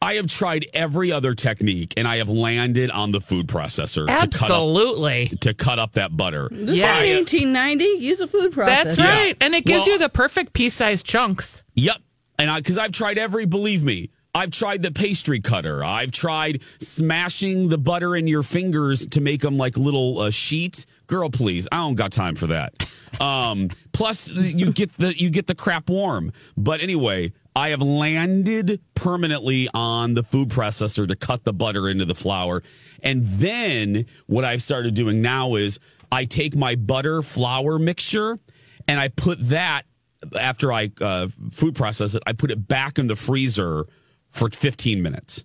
I 0.00 0.14
have 0.14 0.26
tried 0.28 0.66
every 0.72 1.10
other 1.10 1.34
technique 1.34 1.94
and 1.96 2.06
I 2.06 2.18
have 2.18 2.28
landed 2.28 2.90
on 2.90 3.10
the 3.12 3.20
food 3.20 3.48
processor 3.48 4.06
to 4.06 4.12
cut, 4.12 4.22
up, 4.22 4.34
Absolutely. 4.42 5.28
to 5.40 5.54
cut 5.54 5.78
up 5.78 5.92
that 5.94 6.16
butter. 6.16 6.48
This 6.52 6.78
Yes. 6.78 7.06
is 7.08 7.14
1990. 7.16 7.84
Use 8.04 8.20
a 8.20 8.26
food 8.28 8.52
processor. 8.52 8.66
That's 8.66 8.98
right. 8.98 9.36
And 9.40 9.54
it 9.54 9.64
gives 9.64 9.80
Well- 9.86 9.94
you 9.94 9.98
the 9.98 10.08
perfect 10.08 10.52
pea 10.52 10.68
sized 10.68 11.04
chunks. 11.04 11.64
Yep. 11.74 11.96
And 12.38 12.48
I, 12.50 12.60
because 12.60 12.78
I've 12.78 12.92
tried 12.92 13.18
every, 13.18 13.44
believe 13.46 13.82
me, 13.82 14.10
I've 14.34 14.52
tried 14.52 14.82
the 14.82 14.92
pastry 14.92 15.40
cutter. 15.40 15.82
I've 15.82 16.12
tried 16.12 16.62
smashing 16.80 17.68
the 17.68 17.78
butter 17.78 18.14
in 18.14 18.28
your 18.28 18.44
fingers 18.44 19.06
to 19.08 19.20
make 19.20 19.40
them 19.40 19.56
like 19.56 19.76
little 19.76 20.20
uh, 20.20 20.30
sheets. 20.30 20.86
Girl, 21.08 21.28
please, 21.30 21.66
I 21.72 21.76
don't 21.78 21.96
got 21.96 22.12
time 22.12 22.36
for 22.36 22.46
that. 22.48 22.72
Um, 23.20 23.70
plus, 23.92 24.28
you 24.28 24.72
get 24.72 24.92
the 24.98 25.18
you 25.18 25.30
get 25.30 25.48
the 25.48 25.54
crap 25.56 25.88
warm. 25.88 26.32
But 26.56 26.80
anyway, 26.82 27.32
I 27.58 27.70
have 27.70 27.82
landed 27.82 28.80
permanently 28.94 29.68
on 29.74 30.14
the 30.14 30.22
food 30.22 30.48
processor 30.48 31.08
to 31.08 31.16
cut 31.16 31.42
the 31.42 31.52
butter 31.52 31.88
into 31.88 32.04
the 32.04 32.14
flour, 32.14 32.62
and 33.02 33.24
then 33.24 34.06
what 34.26 34.44
I've 34.44 34.62
started 34.62 34.94
doing 34.94 35.22
now 35.22 35.56
is 35.56 35.80
I 36.12 36.24
take 36.24 36.54
my 36.54 36.76
butter 36.76 37.20
flour 37.20 37.80
mixture 37.80 38.38
and 38.86 39.00
I 39.00 39.08
put 39.08 39.48
that 39.48 39.86
after 40.38 40.72
I 40.72 40.92
uh, 41.00 41.26
food 41.50 41.74
process 41.74 42.14
it, 42.14 42.22
I 42.28 42.32
put 42.32 42.52
it 42.52 42.68
back 42.68 42.96
in 42.96 43.08
the 43.08 43.16
freezer 43.16 43.86
for 44.30 44.48
15 44.48 45.02
minutes. 45.02 45.44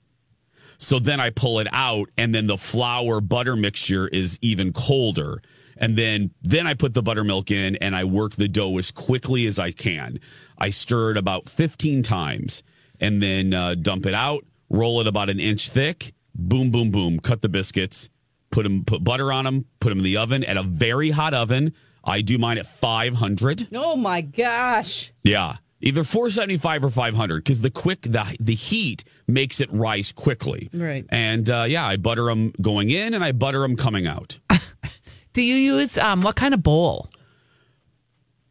So 0.77 0.99
then 0.99 1.19
I 1.19 1.31
pull 1.31 1.59
it 1.59 1.67
out, 1.71 2.09
and 2.15 2.35
then 2.35 2.45
the 2.45 2.57
flour 2.57 3.21
butter 3.21 3.55
mixture 3.55 4.07
is 4.07 4.37
even 4.43 4.71
colder. 4.71 5.41
And 5.77 5.97
then 5.97 6.31
then 6.41 6.67
I 6.67 6.73
put 6.73 6.93
the 6.93 7.03
buttermilk 7.03 7.51
in, 7.51 7.75
and 7.77 7.95
I 7.95 8.03
work 8.03 8.33
the 8.35 8.47
dough 8.47 8.77
as 8.77 8.91
quickly 8.91 9.47
as 9.47 9.59
I 9.59 9.71
can. 9.71 10.19
I 10.57 10.69
stir 10.69 11.11
it 11.11 11.17
about 11.17 11.49
15 11.49 12.03
times, 12.03 12.63
and 12.99 13.21
then 13.21 13.53
uh, 13.53 13.75
dump 13.75 14.05
it 14.05 14.13
out. 14.13 14.45
Roll 14.69 15.01
it 15.01 15.07
about 15.07 15.29
an 15.29 15.39
inch 15.39 15.69
thick. 15.69 16.13
Boom, 16.35 16.71
boom, 16.71 16.91
boom. 16.91 17.19
Cut 17.19 17.41
the 17.41 17.49
biscuits. 17.49 18.09
Put 18.51 18.63
them. 18.63 18.85
Put 18.85 19.03
butter 19.03 19.31
on 19.31 19.45
them. 19.45 19.65
Put 19.79 19.89
them 19.89 19.99
in 19.99 20.03
the 20.03 20.17
oven 20.17 20.43
at 20.43 20.57
a 20.57 20.63
very 20.63 21.11
hot 21.11 21.33
oven. 21.33 21.73
I 22.03 22.21
do 22.21 22.37
mine 22.37 22.57
at 22.57 22.67
500. 22.67 23.69
Oh 23.73 23.95
my 23.95 24.21
gosh. 24.21 25.13
Yeah. 25.23 25.57
Either 25.81 26.05
475 26.05 26.85
or 26.85 26.89
500 26.89 27.43
because 27.43 27.59
the 27.59 27.69
quick 27.69 28.03
the 28.03 28.37
the 28.39 28.55
heat 28.55 29.03
makes 29.27 29.59
it 29.59 29.71
rise 29.71 30.13
quickly. 30.13 30.69
Right. 30.73 31.05
And 31.09 31.49
uh, 31.49 31.65
yeah, 31.67 31.85
I 31.85 31.97
butter 31.97 32.25
them 32.25 32.53
going 32.61 32.89
in 32.89 33.13
and 33.13 33.21
I 33.21 33.33
butter 33.33 33.59
them 33.59 33.75
coming 33.75 34.07
out. 34.07 34.39
Do 35.33 35.41
you 35.41 35.55
use 35.55 35.97
um, 35.97 36.21
what 36.21 36.35
kind 36.35 36.53
of 36.53 36.61
bowl? 36.63 37.09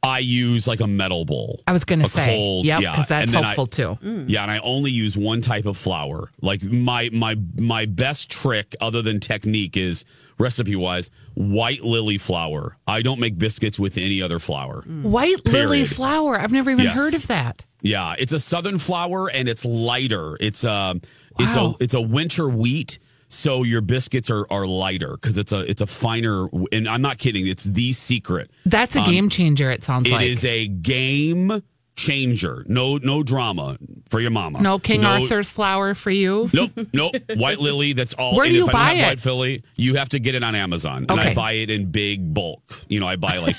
I 0.05 0.19
use 0.19 0.67
like 0.67 0.81
a 0.81 0.87
metal 0.89 1.25
bowl. 1.25 1.63
I 1.65 1.73
was 1.73 1.85
going 1.85 2.01
to 2.01 2.09
say. 2.09 2.35
cold, 2.37 2.67
yep, 2.67 2.81
yeah. 2.81 2.91
because 2.91 3.07
that's 3.07 3.31
then 3.31 3.45
I- 3.45 3.47
helpful 3.55 3.69
too. 3.69 3.99
Mm. 4.03 4.25
Yeah, 4.27 4.43
and 4.43 4.51
I 4.51 4.59
only 4.59 4.91
use 4.91 5.17
one 5.17 5.43
type 5.43 5.65
of 5.65 5.77
flour. 5.79 6.33
Like 6.41 6.61
my 6.65 7.09
my 7.13 7.37
my 7.57 7.87
best 7.87 8.29
trick, 8.29 8.75
other 8.81 9.01
than 9.01 9.21
technique, 9.21 9.77
is 9.77 10.05
recipe 10.39 10.75
wise 10.75 11.09
white 11.35 11.83
lily 11.85 12.19
flour. 12.19 12.77
I 12.85 13.03
don't 13.03 13.21
make 13.21 13.39
biscuits 13.39 13.79
with 13.79 13.97
any 13.97 14.21
other 14.21 14.41
flour. 14.41 14.83
Mm. 14.83 15.03
White 15.05 15.47
lily 15.47 15.85
flour. 15.85 16.37
I've 16.37 16.53
never 16.53 16.73
even 16.73 16.85
Yes. 16.85 16.97
heard 16.97 17.15
of 17.15 17.29
that. 17.29 17.65
Yeah, 17.81 18.17
it's 18.19 18.33
a 18.33 18.41
southern 18.41 18.79
flour 18.79 19.29
and 19.29 19.49
it's 19.49 19.65
lighter. 19.65 20.37
It's 20.41 20.65
a 20.65 21.01
it's 21.39 21.55
a 21.55 21.75
it's 21.79 21.95
a 21.95 22.01
winter 22.01 22.49
wheat, 22.49 22.99
so 23.33 23.63
your 23.63 23.81
biscuits 23.81 24.31
are 24.31 24.47
are 24.51 24.67
lighter 24.67 25.13
because 25.21 25.39
it's 25.39 25.53
a 25.53 25.61
it's 25.69 25.83
a 25.83 25.87
finer. 25.87 26.49
And 26.71 26.89
I'm 26.89 27.03
not 27.03 27.19
kidding. 27.19 27.47
It's 27.47 27.65
the 27.65 27.93
secret. 27.93 28.51
That's 28.67 28.95
a 28.97 29.01
Um, 29.01 29.11
game 29.11 29.29
changer. 29.29 29.71
It 29.71 29.83
sounds 29.85 30.09
It 30.09 30.13
like. 30.13 30.27
is 30.27 30.45
a 30.45 30.69
game 30.69 31.63
changer. 31.95 32.65
No 32.69 32.97
no 32.97 33.23
drama 33.23 33.77
for 34.09 34.19
your 34.21 34.31
mama. 34.31 34.61
no 34.63 34.79
King 34.79 35.03
No- 35.03 35.11
Arthur's 35.11 35.51
flour 35.51 35.95
for 35.95 36.11
you. 36.11 36.49
Nope, 36.53 36.71
nope. 36.93 37.15
White 37.37 37.59
Lily. 37.59 37.93
That's 37.93 38.15
all. 38.15 38.35
Where 38.37 38.49
do 38.49 38.55
you 38.55 38.63
if 38.63 38.69
I 38.69 38.73
don't 38.73 38.81
buy 38.81 38.95
have 38.95 39.13
it? 39.13 39.25
White 39.25 39.27
Lily, 39.35 39.63
you 39.77 39.97
have 39.97 40.09
to 40.11 40.19
get 40.19 40.35
it 40.35 40.43
on 40.43 40.55
Amazon, 40.55 41.07
and 41.09 41.21
I 41.21 41.35
buy 41.35 41.53
it 41.53 41.71
in 41.71 41.91
big 41.91 42.33
bulk. 42.33 42.63
You 42.89 43.01
know, 43.01 43.07
I 43.07 43.17
buy 43.17 43.39
like, 43.39 43.57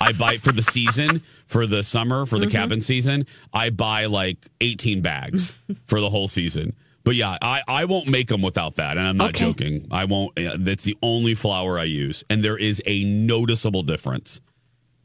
I 0.00 0.12
buy 0.12 0.34
it 0.34 0.40
for 0.42 0.52
the 0.52 0.62
season, 0.62 1.20
for 1.46 1.66
the 1.66 1.82
summer, 1.82 2.26
for 2.26 2.38
the 2.38 2.46
Mm-hmm. 2.46 2.52
cabin 2.52 2.80
season. 2.80 3.26
I 3.52 3.70
buy 3.70 4.06
like 4.06 4.38
eighteen 4.60 5.00
bags 5.02 5.58
for 5.86 6.00
the 6.00 6.10
whole 6.10 6.28
season. 6.28 6.74
But 7.04 7.14
yeah, 7.16 7.36
I, 7.42 7.62
I 7.68 7.84
won't 7.84 8.08
make 8.08 8.28
them 8.28 8.40
without 8.42 8.76
that, 8.76 8.96
and 8.96 9.06
I'm 9.06 9.16
not 9.18 9.30
Okay. 9.30 9.44
joking. 9.44 9.86
I 9.90 10.06
won't. 10.06 10.38
uh, 10.38 10.56
That's 10.58 10.84
the 10.84 10.96
only 11.02 11.34
flour 11.34 11.78
I 11.78 11.84
use, 11.84 12.24
and 12.30 12.42
there 12.42 12.56
is 12.56 12.82
a 12.86 13.04
noticeable 13.04 13.82
difference. 13.82 14.40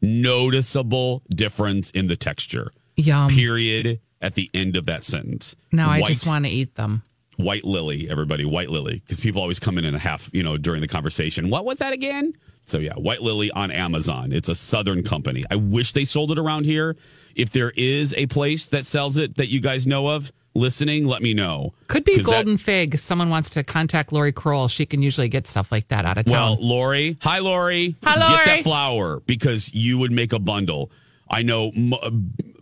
Noticeable 0.02 1.24
difference 1.30 1.92
in 1.92 2.08
the 2.08 2.16
texture. 2.16 2.72
Yum. 2.96 3.30
Period. 3.30 4.00
At 4.22 4.36
the 4.36 4.50
end 4.54 4.76
of 4.76 4.86
that 4.88 5.06
sentence. 5.06 5.56
Now 5.72 5.90
I 5.90 6.02
just 6.02 6.28
want 6.28 6.44
to 6.46 6.52
eat 6.52 6.76
them. 6.76 7.04
White 7.38 7.64
Lily, 7.64 8.10
everybody, 8.10 8.44
White 8.44 8.70
Lily, 8.70 9.00
because 9.00 9.22
people 9.22 9.42
always 9.42 9.60
come 9.60 9.78
in 9.78 9.86
and 9.86 9.96
a 9.96 10.00
half, 10.00 10.30
you 10.34 10.44
know, 10.44 10.58
during 10.58 10.82
the 10.82 10.90
conversation. 10.90 11.50
What 11.50 11.64
was 11.64 11.78
that 11.78 11.94
again? 11.94 12.34
So 12.66 12.80
yeah, 12.80 12.96
White 12.96 13.22
Lily 13.22 13.50
on 13.52 13.72
Amazon. 13.72 14.34
It's 14.34 14.50
a 14.50 14.56
Southern 14.56 15.04
company. 15.04 15.44
I 15.50 15.56
wish 15.56 15.94
they 15.94 16.04
sold 16.04 16.32
it 16.32 16.38
around 16.40 16.66
here. 16.66 16.98
If 17.34 17.52
there 17.52 17.72
is 17.78 18.14
a 18.16 18.26
place 18.26 18.68
that 18.68 18.86
sells 18.86 19.16
it 19.16 19.36
that 19.38 19.48
you 19.48 19.62
guys 19.62 19.88
know 19.88 20.08
of, 20.10 20.34
listening, 20.56 21.06
let 21.06 21.22
me 21.22 21.34
know. 21.34 21.74
Could 21.88 22.04
be 22.04 22.16
'Cause 22.18 22.26
that- 22.26 22.32
Golden 22.32 22.58
Fig. 22.58 22.98
Someone 22.98 23.30
wants 23.30 23.50
to 23.52 23.64
contact 23.64 24.12
Lori 24.12 24.32
Crowell. 24.32 24.68
She 24.68 24.86
can 24.86 25.02
usually 25.02 25.30
get 25.30 25.48
stuff 25.48 25.72
like 25.72 25.88
that 25.90 26.06
out 26.06 26.18
of 26.18 26.26
town. 26.26 26.34
well. 26.34 26.58
Lori, 26.62 27.18
hi 27.22 27.40
Lori. 27.40 27.96
Hi, 28.04 28.16
Get 28.16 28.46
that 28.46 28.64
flour 28.64 29.22
because 29.26 29.74
you 29.74 29.98
would 29.98 30.12
make 30.12 30.34
a 30.34 30.40
bundle. 30.40 30.92
I 31.30 31.44
know 31.44 31.72
m- 31.76 31.94
uh, 31.94 32.10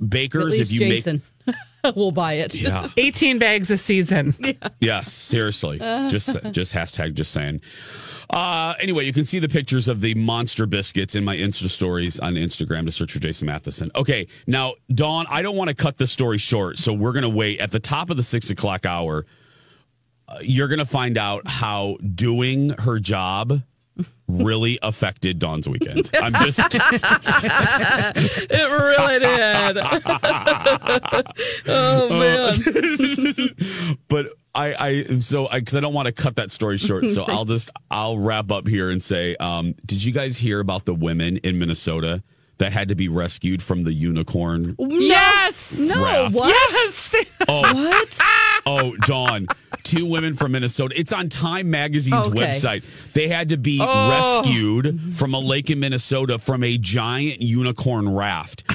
bakers. 0.06 0.60
if 0.60 0.72
you 0.72 0.80
Jason 0.82 1.22
will 1.96 2.12
buy 2.12 2.34
it. 2.34 2.56
yeah, 2.56 2.88
18 2.98 3.40
bags 3.40 3.70
a 3.70 3.78
season. 3.78 4.36
Yes, 4.80 5.12
seriously. 5.12 5.78
Just 6.10 6.38
just 6.52 6.74
hashtag 6.74 7.14
just 7.14 7.32
saying. 7.32 7.62
Uh, 8.30 8.74
anyway, 8.80 9.06
you 9.06 9.14
can 9.14 9.24
see 9.26 9.40
the 9.40 9.48
pictures 9.48 9.88
of 9.88 10.02
the 10.02 10.14
monster 10.16 10.66
biscuits 10.66 11.16
in 11.16 11.24
my 11.24 11.36
Insta 11.38 11.70
stories 11.70 12.20
on 12.20 12.34
Instagram 12.36 12.86
to 12.86 12.92
search 12.92 13.14
for 13.14 13.20
Jason 13.20 13.46
Matheson. 13.46 13.90
Okay, 13.96 14.28
now 14.48 14.74
Dawn, 14.94 15.26
I 15.30 15.42
don't 15.42 15.56
want 15.56 15.70
to 15.70 15.74
cut 15.76 15.98
this 15.98 16.12
story 16.12 16.38
short, 16.38 16.78
so 16.78 16.92
we're 16.94 17.14
gonna 17.14 17.30
wait 17.30 17.60
at 17.62 17.72
the 17.72 17.80
top 17.80 18.10
of 18.10 18.18
the 18.18 18.24
six 18.24 18.50
o'clock 18.50 18.86
hour. 18.86 19.26
uh, 20.28 20.40
you're 20.42 20.68
gonna 20.68 20.86
find 20.86 21.18
out 21.18 21.48
how 21.48 21.98
doing 22.16 22.72
her 22.72 23.00
job 23.00 23.62
really 24.28 24.78
affected 24.82 25.38
Dawn's 25.40 25.70
weekend. 25.70 26.10
I'm 26.22 26.34
just 26.34 26.60
It 26.60 26.74
really 28.52 29.20
did. 29.20 29.78
oh 31.68 32.10
man. 32.10 32.54
but 34.08 34.28
I, 34.56 34.76
I 34.80 35.06
so 35.20 35.48
I 35.48 35.60
because 35.60 35.76
I 35.76 35.80
don't 35.80 35.94
want 35.94 36.08
to 36.08 36.12
cut 36.12 36.36
that 36.38 36.52
story 36.52 36.78
short, 36.78 37.08
so 37.10 37.24
I'll 37.24 37.46
just 37.46 37.70
I'll 37.92 38.18
wrap 38.18 38.52
up 38.52 38.68
here 38.68 38.90
and 38.90 39.02
say, 39.04 39.36
um, 39.38 39.76
did 39.86 40.04
you 40.04 40.12
guys 40.12 40.38
hear 40.38 40.60
about 40.60 40.86
the 40.86 40.96
women 40.96 41.38
in 41.38 41.60
Minnesota 41.60 42.24
that 42.58 42.74
had 42.74 42.90
to 42.90 42.96
be 42.96 43.08
rescued 43.08 43.62
from 43.62 43.84
the 43.84 43.94
unicorn? 43.94 44.76
Yes. 44.80 45.78
No, 45.80 46.04
Raft. 46.04 46.34
what? 46.36 46.48
Yes. 46.50 47.14
Oh, 47.48 47.62
What? 47.62 48.20
Oh, 48.68 48.96
Dawn, 48.98 49.48
two 49.84 50.06
women 50.06 50.36
from 50.36 50.52
Minnesota. 50.52 50.94
It's 51.00 51.14
on 51.14 51.30
Time 51.30 51.70
Magazine's 51.72 52.28
Okay. 52.28 52.38
website. 52.40 53.14
They 53.14 53.28
had 53.28 53.50
to 53.50 53.58
be 53.58 53.80
Oh. 53.82 54.10
rescued 54.10 55.16
from 55.16 55.34
a 55.34 55.40
lake 55.40 55.70
in 55.70 55.80
Minnesota 55.80 56.38
from 56.38 56.64
a 56.64 56.78
giant 56.78 57.42
unicorn 57.42 58.10
raft. 58.10 58.64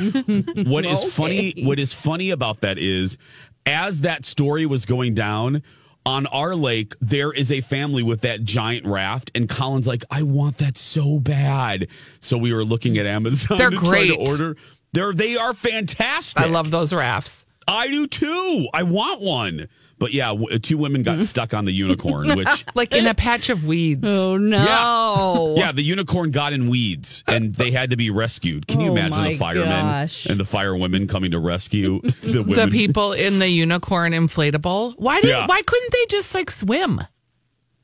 What 0.66 0.84
is 0.86 1.04
funny? 1.12 1.54
What 1.64 1.78
is 1.78 1.92
funny 1.92 2.30
about 2.30 2.60
that 2.60 2.78
is, 2.78 3.18
as 3.66 4.00
that 4.02 4.24
story 4.24 4.66
was 4.66 4.86
going 4.86 5.14
down 5.14 5.62
on 6.04 6.26
our 6.26 6.54
lake, 6.56 6.94
there 7.00 7.30
is 7.32 7.52
a 7.52 7.60
family 7.60 8.02
with 8.02 8.22
that 8.22 8.42
giant 8.42 8.86
raft, 8.86 9.30
and 9.36 9.48
Colin's 9.48 9.86
like, 9.86 10.04
"I 10.10 10.22
want 10.22 10.58
that 10.58 10.76
so 10.76 11.20
bad." 11.20 11.86
So 12.20 12.36
we 12.38 12.52
were 12.52 12.64
looking 12.64 12.98
at 12.98 13.06
Amazon. 13.06 13.58
They're 13.58 13.70
to 13.70 13.76
try 13.76 14.06
to 14.08 14.16
great. 14.16 14.28
order. 14.28 14.56
They're 14.92 15.12
they 15.12 15.36
are 15.36 15.54
fantastic. 15.54 16.42
I 16.42 16.46
love 16.46 16.70
those 16.70 16.92
rafts. 16.92 17.46
I 17.68 17.88
do 17.88 18.06
too. 18.08 18.66
I 18.74 18.82
want 18.82 19.20
one. 19.20 19.68
But 20.02 20.12
yeah, 20.12 20.30
w- 20.30 20.58
two 20.58 20.78
women 20.78 21.04
got 21.04 21.18
mm. 21.18 21.22
stuck 21.22 21.54
on 21.54 21.64
the 21.64 21.70
unicorn, 21.70 22.30
which 22.36 22.64
Like 22.74 22.92
in 22.92 23.06
a 23.06 23.14
patch 23.14 23.50
of 23.50 23.68
weeds. 23.68 24.04
Oh 24.04 24.36
no. 24.36 25.54
yeah, 25.56 25.70
the 25.70 25.84
unicorn 25.84 26.32
got 26.32 26.52
in 26.52 26.68
weeds 26.68 27.22
and 27.28 27.54
they 27.54 27.70
had 27.70 27.90
to 27.90 27.96
be 27.96 28.10
rescued. 28.10 28.66
Can 28.66 28.80
you 28.80 28.88
Oh, 28.88 28.96
imagine 28.96 29.22
my 29.22 29.28
the 29.28 29.38
firemen 29.38 29.68
gosh. 29.84 30.26
and 30.26 30.40
the 30.40 30.44
firewomen 30.44 31.06
coming 31.06 31.30
to 31.30 31.38
rescue 31.38 32.00
the 32.02 32.42
The 32.42 32.68
people 32.68 33.12
in 33.12 33.38
the 33.38 33.48
unicorn 33.48 34.10
inflatable. 34.10 34.94
Why 34.98 35.20
did 35.20 35.30
Yeah. 35.30 35.46
why 35.46 35.62
couldn't 35.62 35.92
they 35.92 36.06
just 36.08 36.34
like 36.34 36.50
swim? 36.50 37.00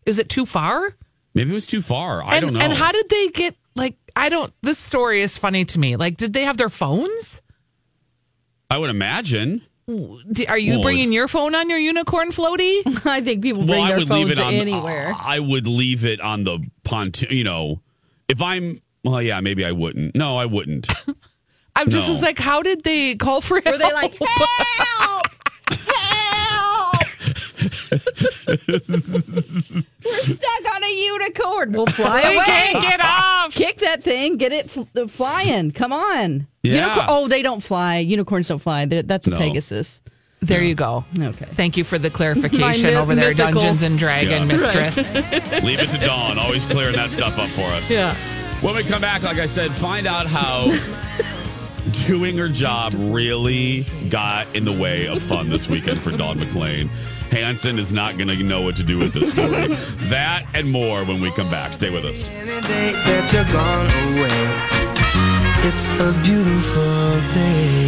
Is 0.04 0.18
it 0.18 0.28
too 0.28 0.44
far? 0.44 0.96
Maybe 1.34 1.52
it 1.52 1.54
was 1.54 1.68
too 1.68 1.82
far. 1.82 2.20
I 2.24 2.38
and, 2.38 2.46
don't 2.46 2.54
know. 2.54 2.60
And 2.60 2.72
how 2.72 2.90
did 2.90 3.08
they 3.08 3.28
get 3.28 3.54
like 3.76 3.94
I 4.16 4.28
don't 4.28 4.52
this 4.62 4.80
story 4.80 5.22
is 5.22 5.38
funny 5.38 5.64
to 5.66 5.78
me. 5.78 5.94
Like 5.94 6.16
did 6.16 6.32
they 6.32 6.42
have 6.42 6.56
their 6.56 6.68
phones? 6.68 7.42
I 8.72 8.76
would 8.78 8.90
imagine. 8.90 9.62
D- 9.88 10.46
Are 10.46 10.58
you 10.58 10.72
Well, 10.74 10.82
bringing 10.82 11.12
your 11.12 11.28
phone 11.28 11.54
on 11.54 11.70
your 11.70 11.78
unicorn 11.78 12.30
floaty? 12.30 12.82
I 13.06 13.22
think 13.22 13.42
people 13.42 13.64
bring 13.64 13.78
well, 13.80 13.82
I 13.82 13.88
their 13.88 13.98
would 14.00 14.10
leave 14.10 14.26
phones 14.26 14.38
it 14.38 14.44
on 14.44 14.52
anywhere. 14.54 15.14
I 15.18 15.38
would 15.38 15.66
leave 15.66 16.04
it 16.04 16.20
on 16.20 16.44
the 16.44 16.58
pontoon. 16.84 17.30
You 17.30 17.44
know, 17.44 17.80
if 18.28 18.42
I'm. 18.42 18.80
Well, 19.02 19.22
yeah, 19.22 19.40
maybe 19.40 19.64
I 19.64 19.72
wouldn't. 19.72 20.14
No, 20.14 20.36
I 20.36 20.44
wouldn't. 20.44 20.88
I 21.76 21.84
just 21.84 22.08
No. 22.08 22.12
was 22.12 22.22
like, 22.22 22.38
how 22.38 22.62
did 22.62 22.82
they 22.82 23.14
call 23.14 23.40
for 23.40 23.60
help? 23.60 23.66
Were 23.74 23.78
they 23.78 23.92
like, 23.94 24.12
help! 24.18 24.88
help! 24.98 25.26
We're 27.90 27.98
stuck 30.24 30.74
on 30.74 30.84
a 30.84 31.04
unicorn. 31.04 31.72
We'll 31.72 31.86
fly 31.86 32.22
We 32.30 32.36
away. 32.36 32.44
can't 32.46 32.82
get 32.82 33.00
off. 33.02 33.54
Kick 33.54 33.78
that 33.78 34.02
thing. 34.02 34.36
Get 34.36 34.52
it 34.52 34.70
fl- 34.70 34.82
flying. 35.08 35.70
Come 35.72 35.92
on. 35.92 36.46
Yeah. 36.62 36.82
Unicorn- 36.82 37.06
oh, 37.08 37.28
they 37.28 37.42
don't 37.42 37.62
fly. 37.62 37.98
Unicorns 37.98 38.48
don't 38.48 38.58
fly. 38.58 38.84
They're- 38.86 39.02
That's 39.02 39.26
a 39.26 39.30
No. 39.30 39.38
Pegasus. 39.38 40.02
There 40.40 40.62
you 40.62 40.74
go. 40.76 41.04
Okay. 41.18 41.46
Thank 41.46 41.76
you 41.76 41.82
for 41.84 41.98
the 41.98 42.10
clarification 42.10 42.60
My 42.60 42.72
myth- 42.90 42.96
over 42.96 43.14
there, 43.16 43.30
mythical- 43.34 43.60
Dungeons 43.60 43.82
and 43.82 43.98
Dragon 43.98 44.40
Yeah. 44.40 44.44
mistress. 44.44 45.14
leave 45.64 45.80
it 45.80 45.90
to 45.90 45.98
Dawn. 45.98 46.38
Always 46.38 46.64
clearing 46.66 46.94
that 46.96 47.12
stuff 47.12 47.38
up 47.38 47.48
for 47.50 47.66
us. 47.72 47.90
Yeah. 47.90 48.14
When 48.60 48.74
we 48.76 48.82
come 48.84 49.00
back, 49.00 49.22
like 49.22 49.38
I 49.38 49.46
said, 49.46 49.72
find 49.72 50.06
out 50.06 50.26
how 50.26 50.66
doing 52.08 52.38
her 52.38 52.48
job 52.48 52.94
really 52.96 53.84
got 54.08 54.46
in 54.56 54.64
the 54.64 54.72
way 54.72 55.06
of 55.06 55.20
fun 55.20 55.50
this 55.50 55.68
weekend 55.68 56.00
for 56.00 56.10
Dawn 56.10 56.38
McLean. 56.38 56.88
Hansen 57.30 57.78
is 57.78 57.92
not 57.92 58.16
going 58.16 58.28
to 58.28 58.42
know 58.42 58.62
what 58.62 58.76
to 58.76 58.82
do 58.82 58.98
with 58.98 59.12
this 59.12 59.30
story. 59.30 59.66
that 60.08 60.46
and 60.54 60.70
more 60.70 61.04
when 61.04 61.20
we 61.20 61.30
come 61.32 61.50
back. 61.50 61.74
Stay 61.74 61.90
with 61.90 62.06
us. 62.06 62.30
It's 65.60 65.90
a 66.00 66.12
beautiful 66.24 67.20
day. 67.34 67.87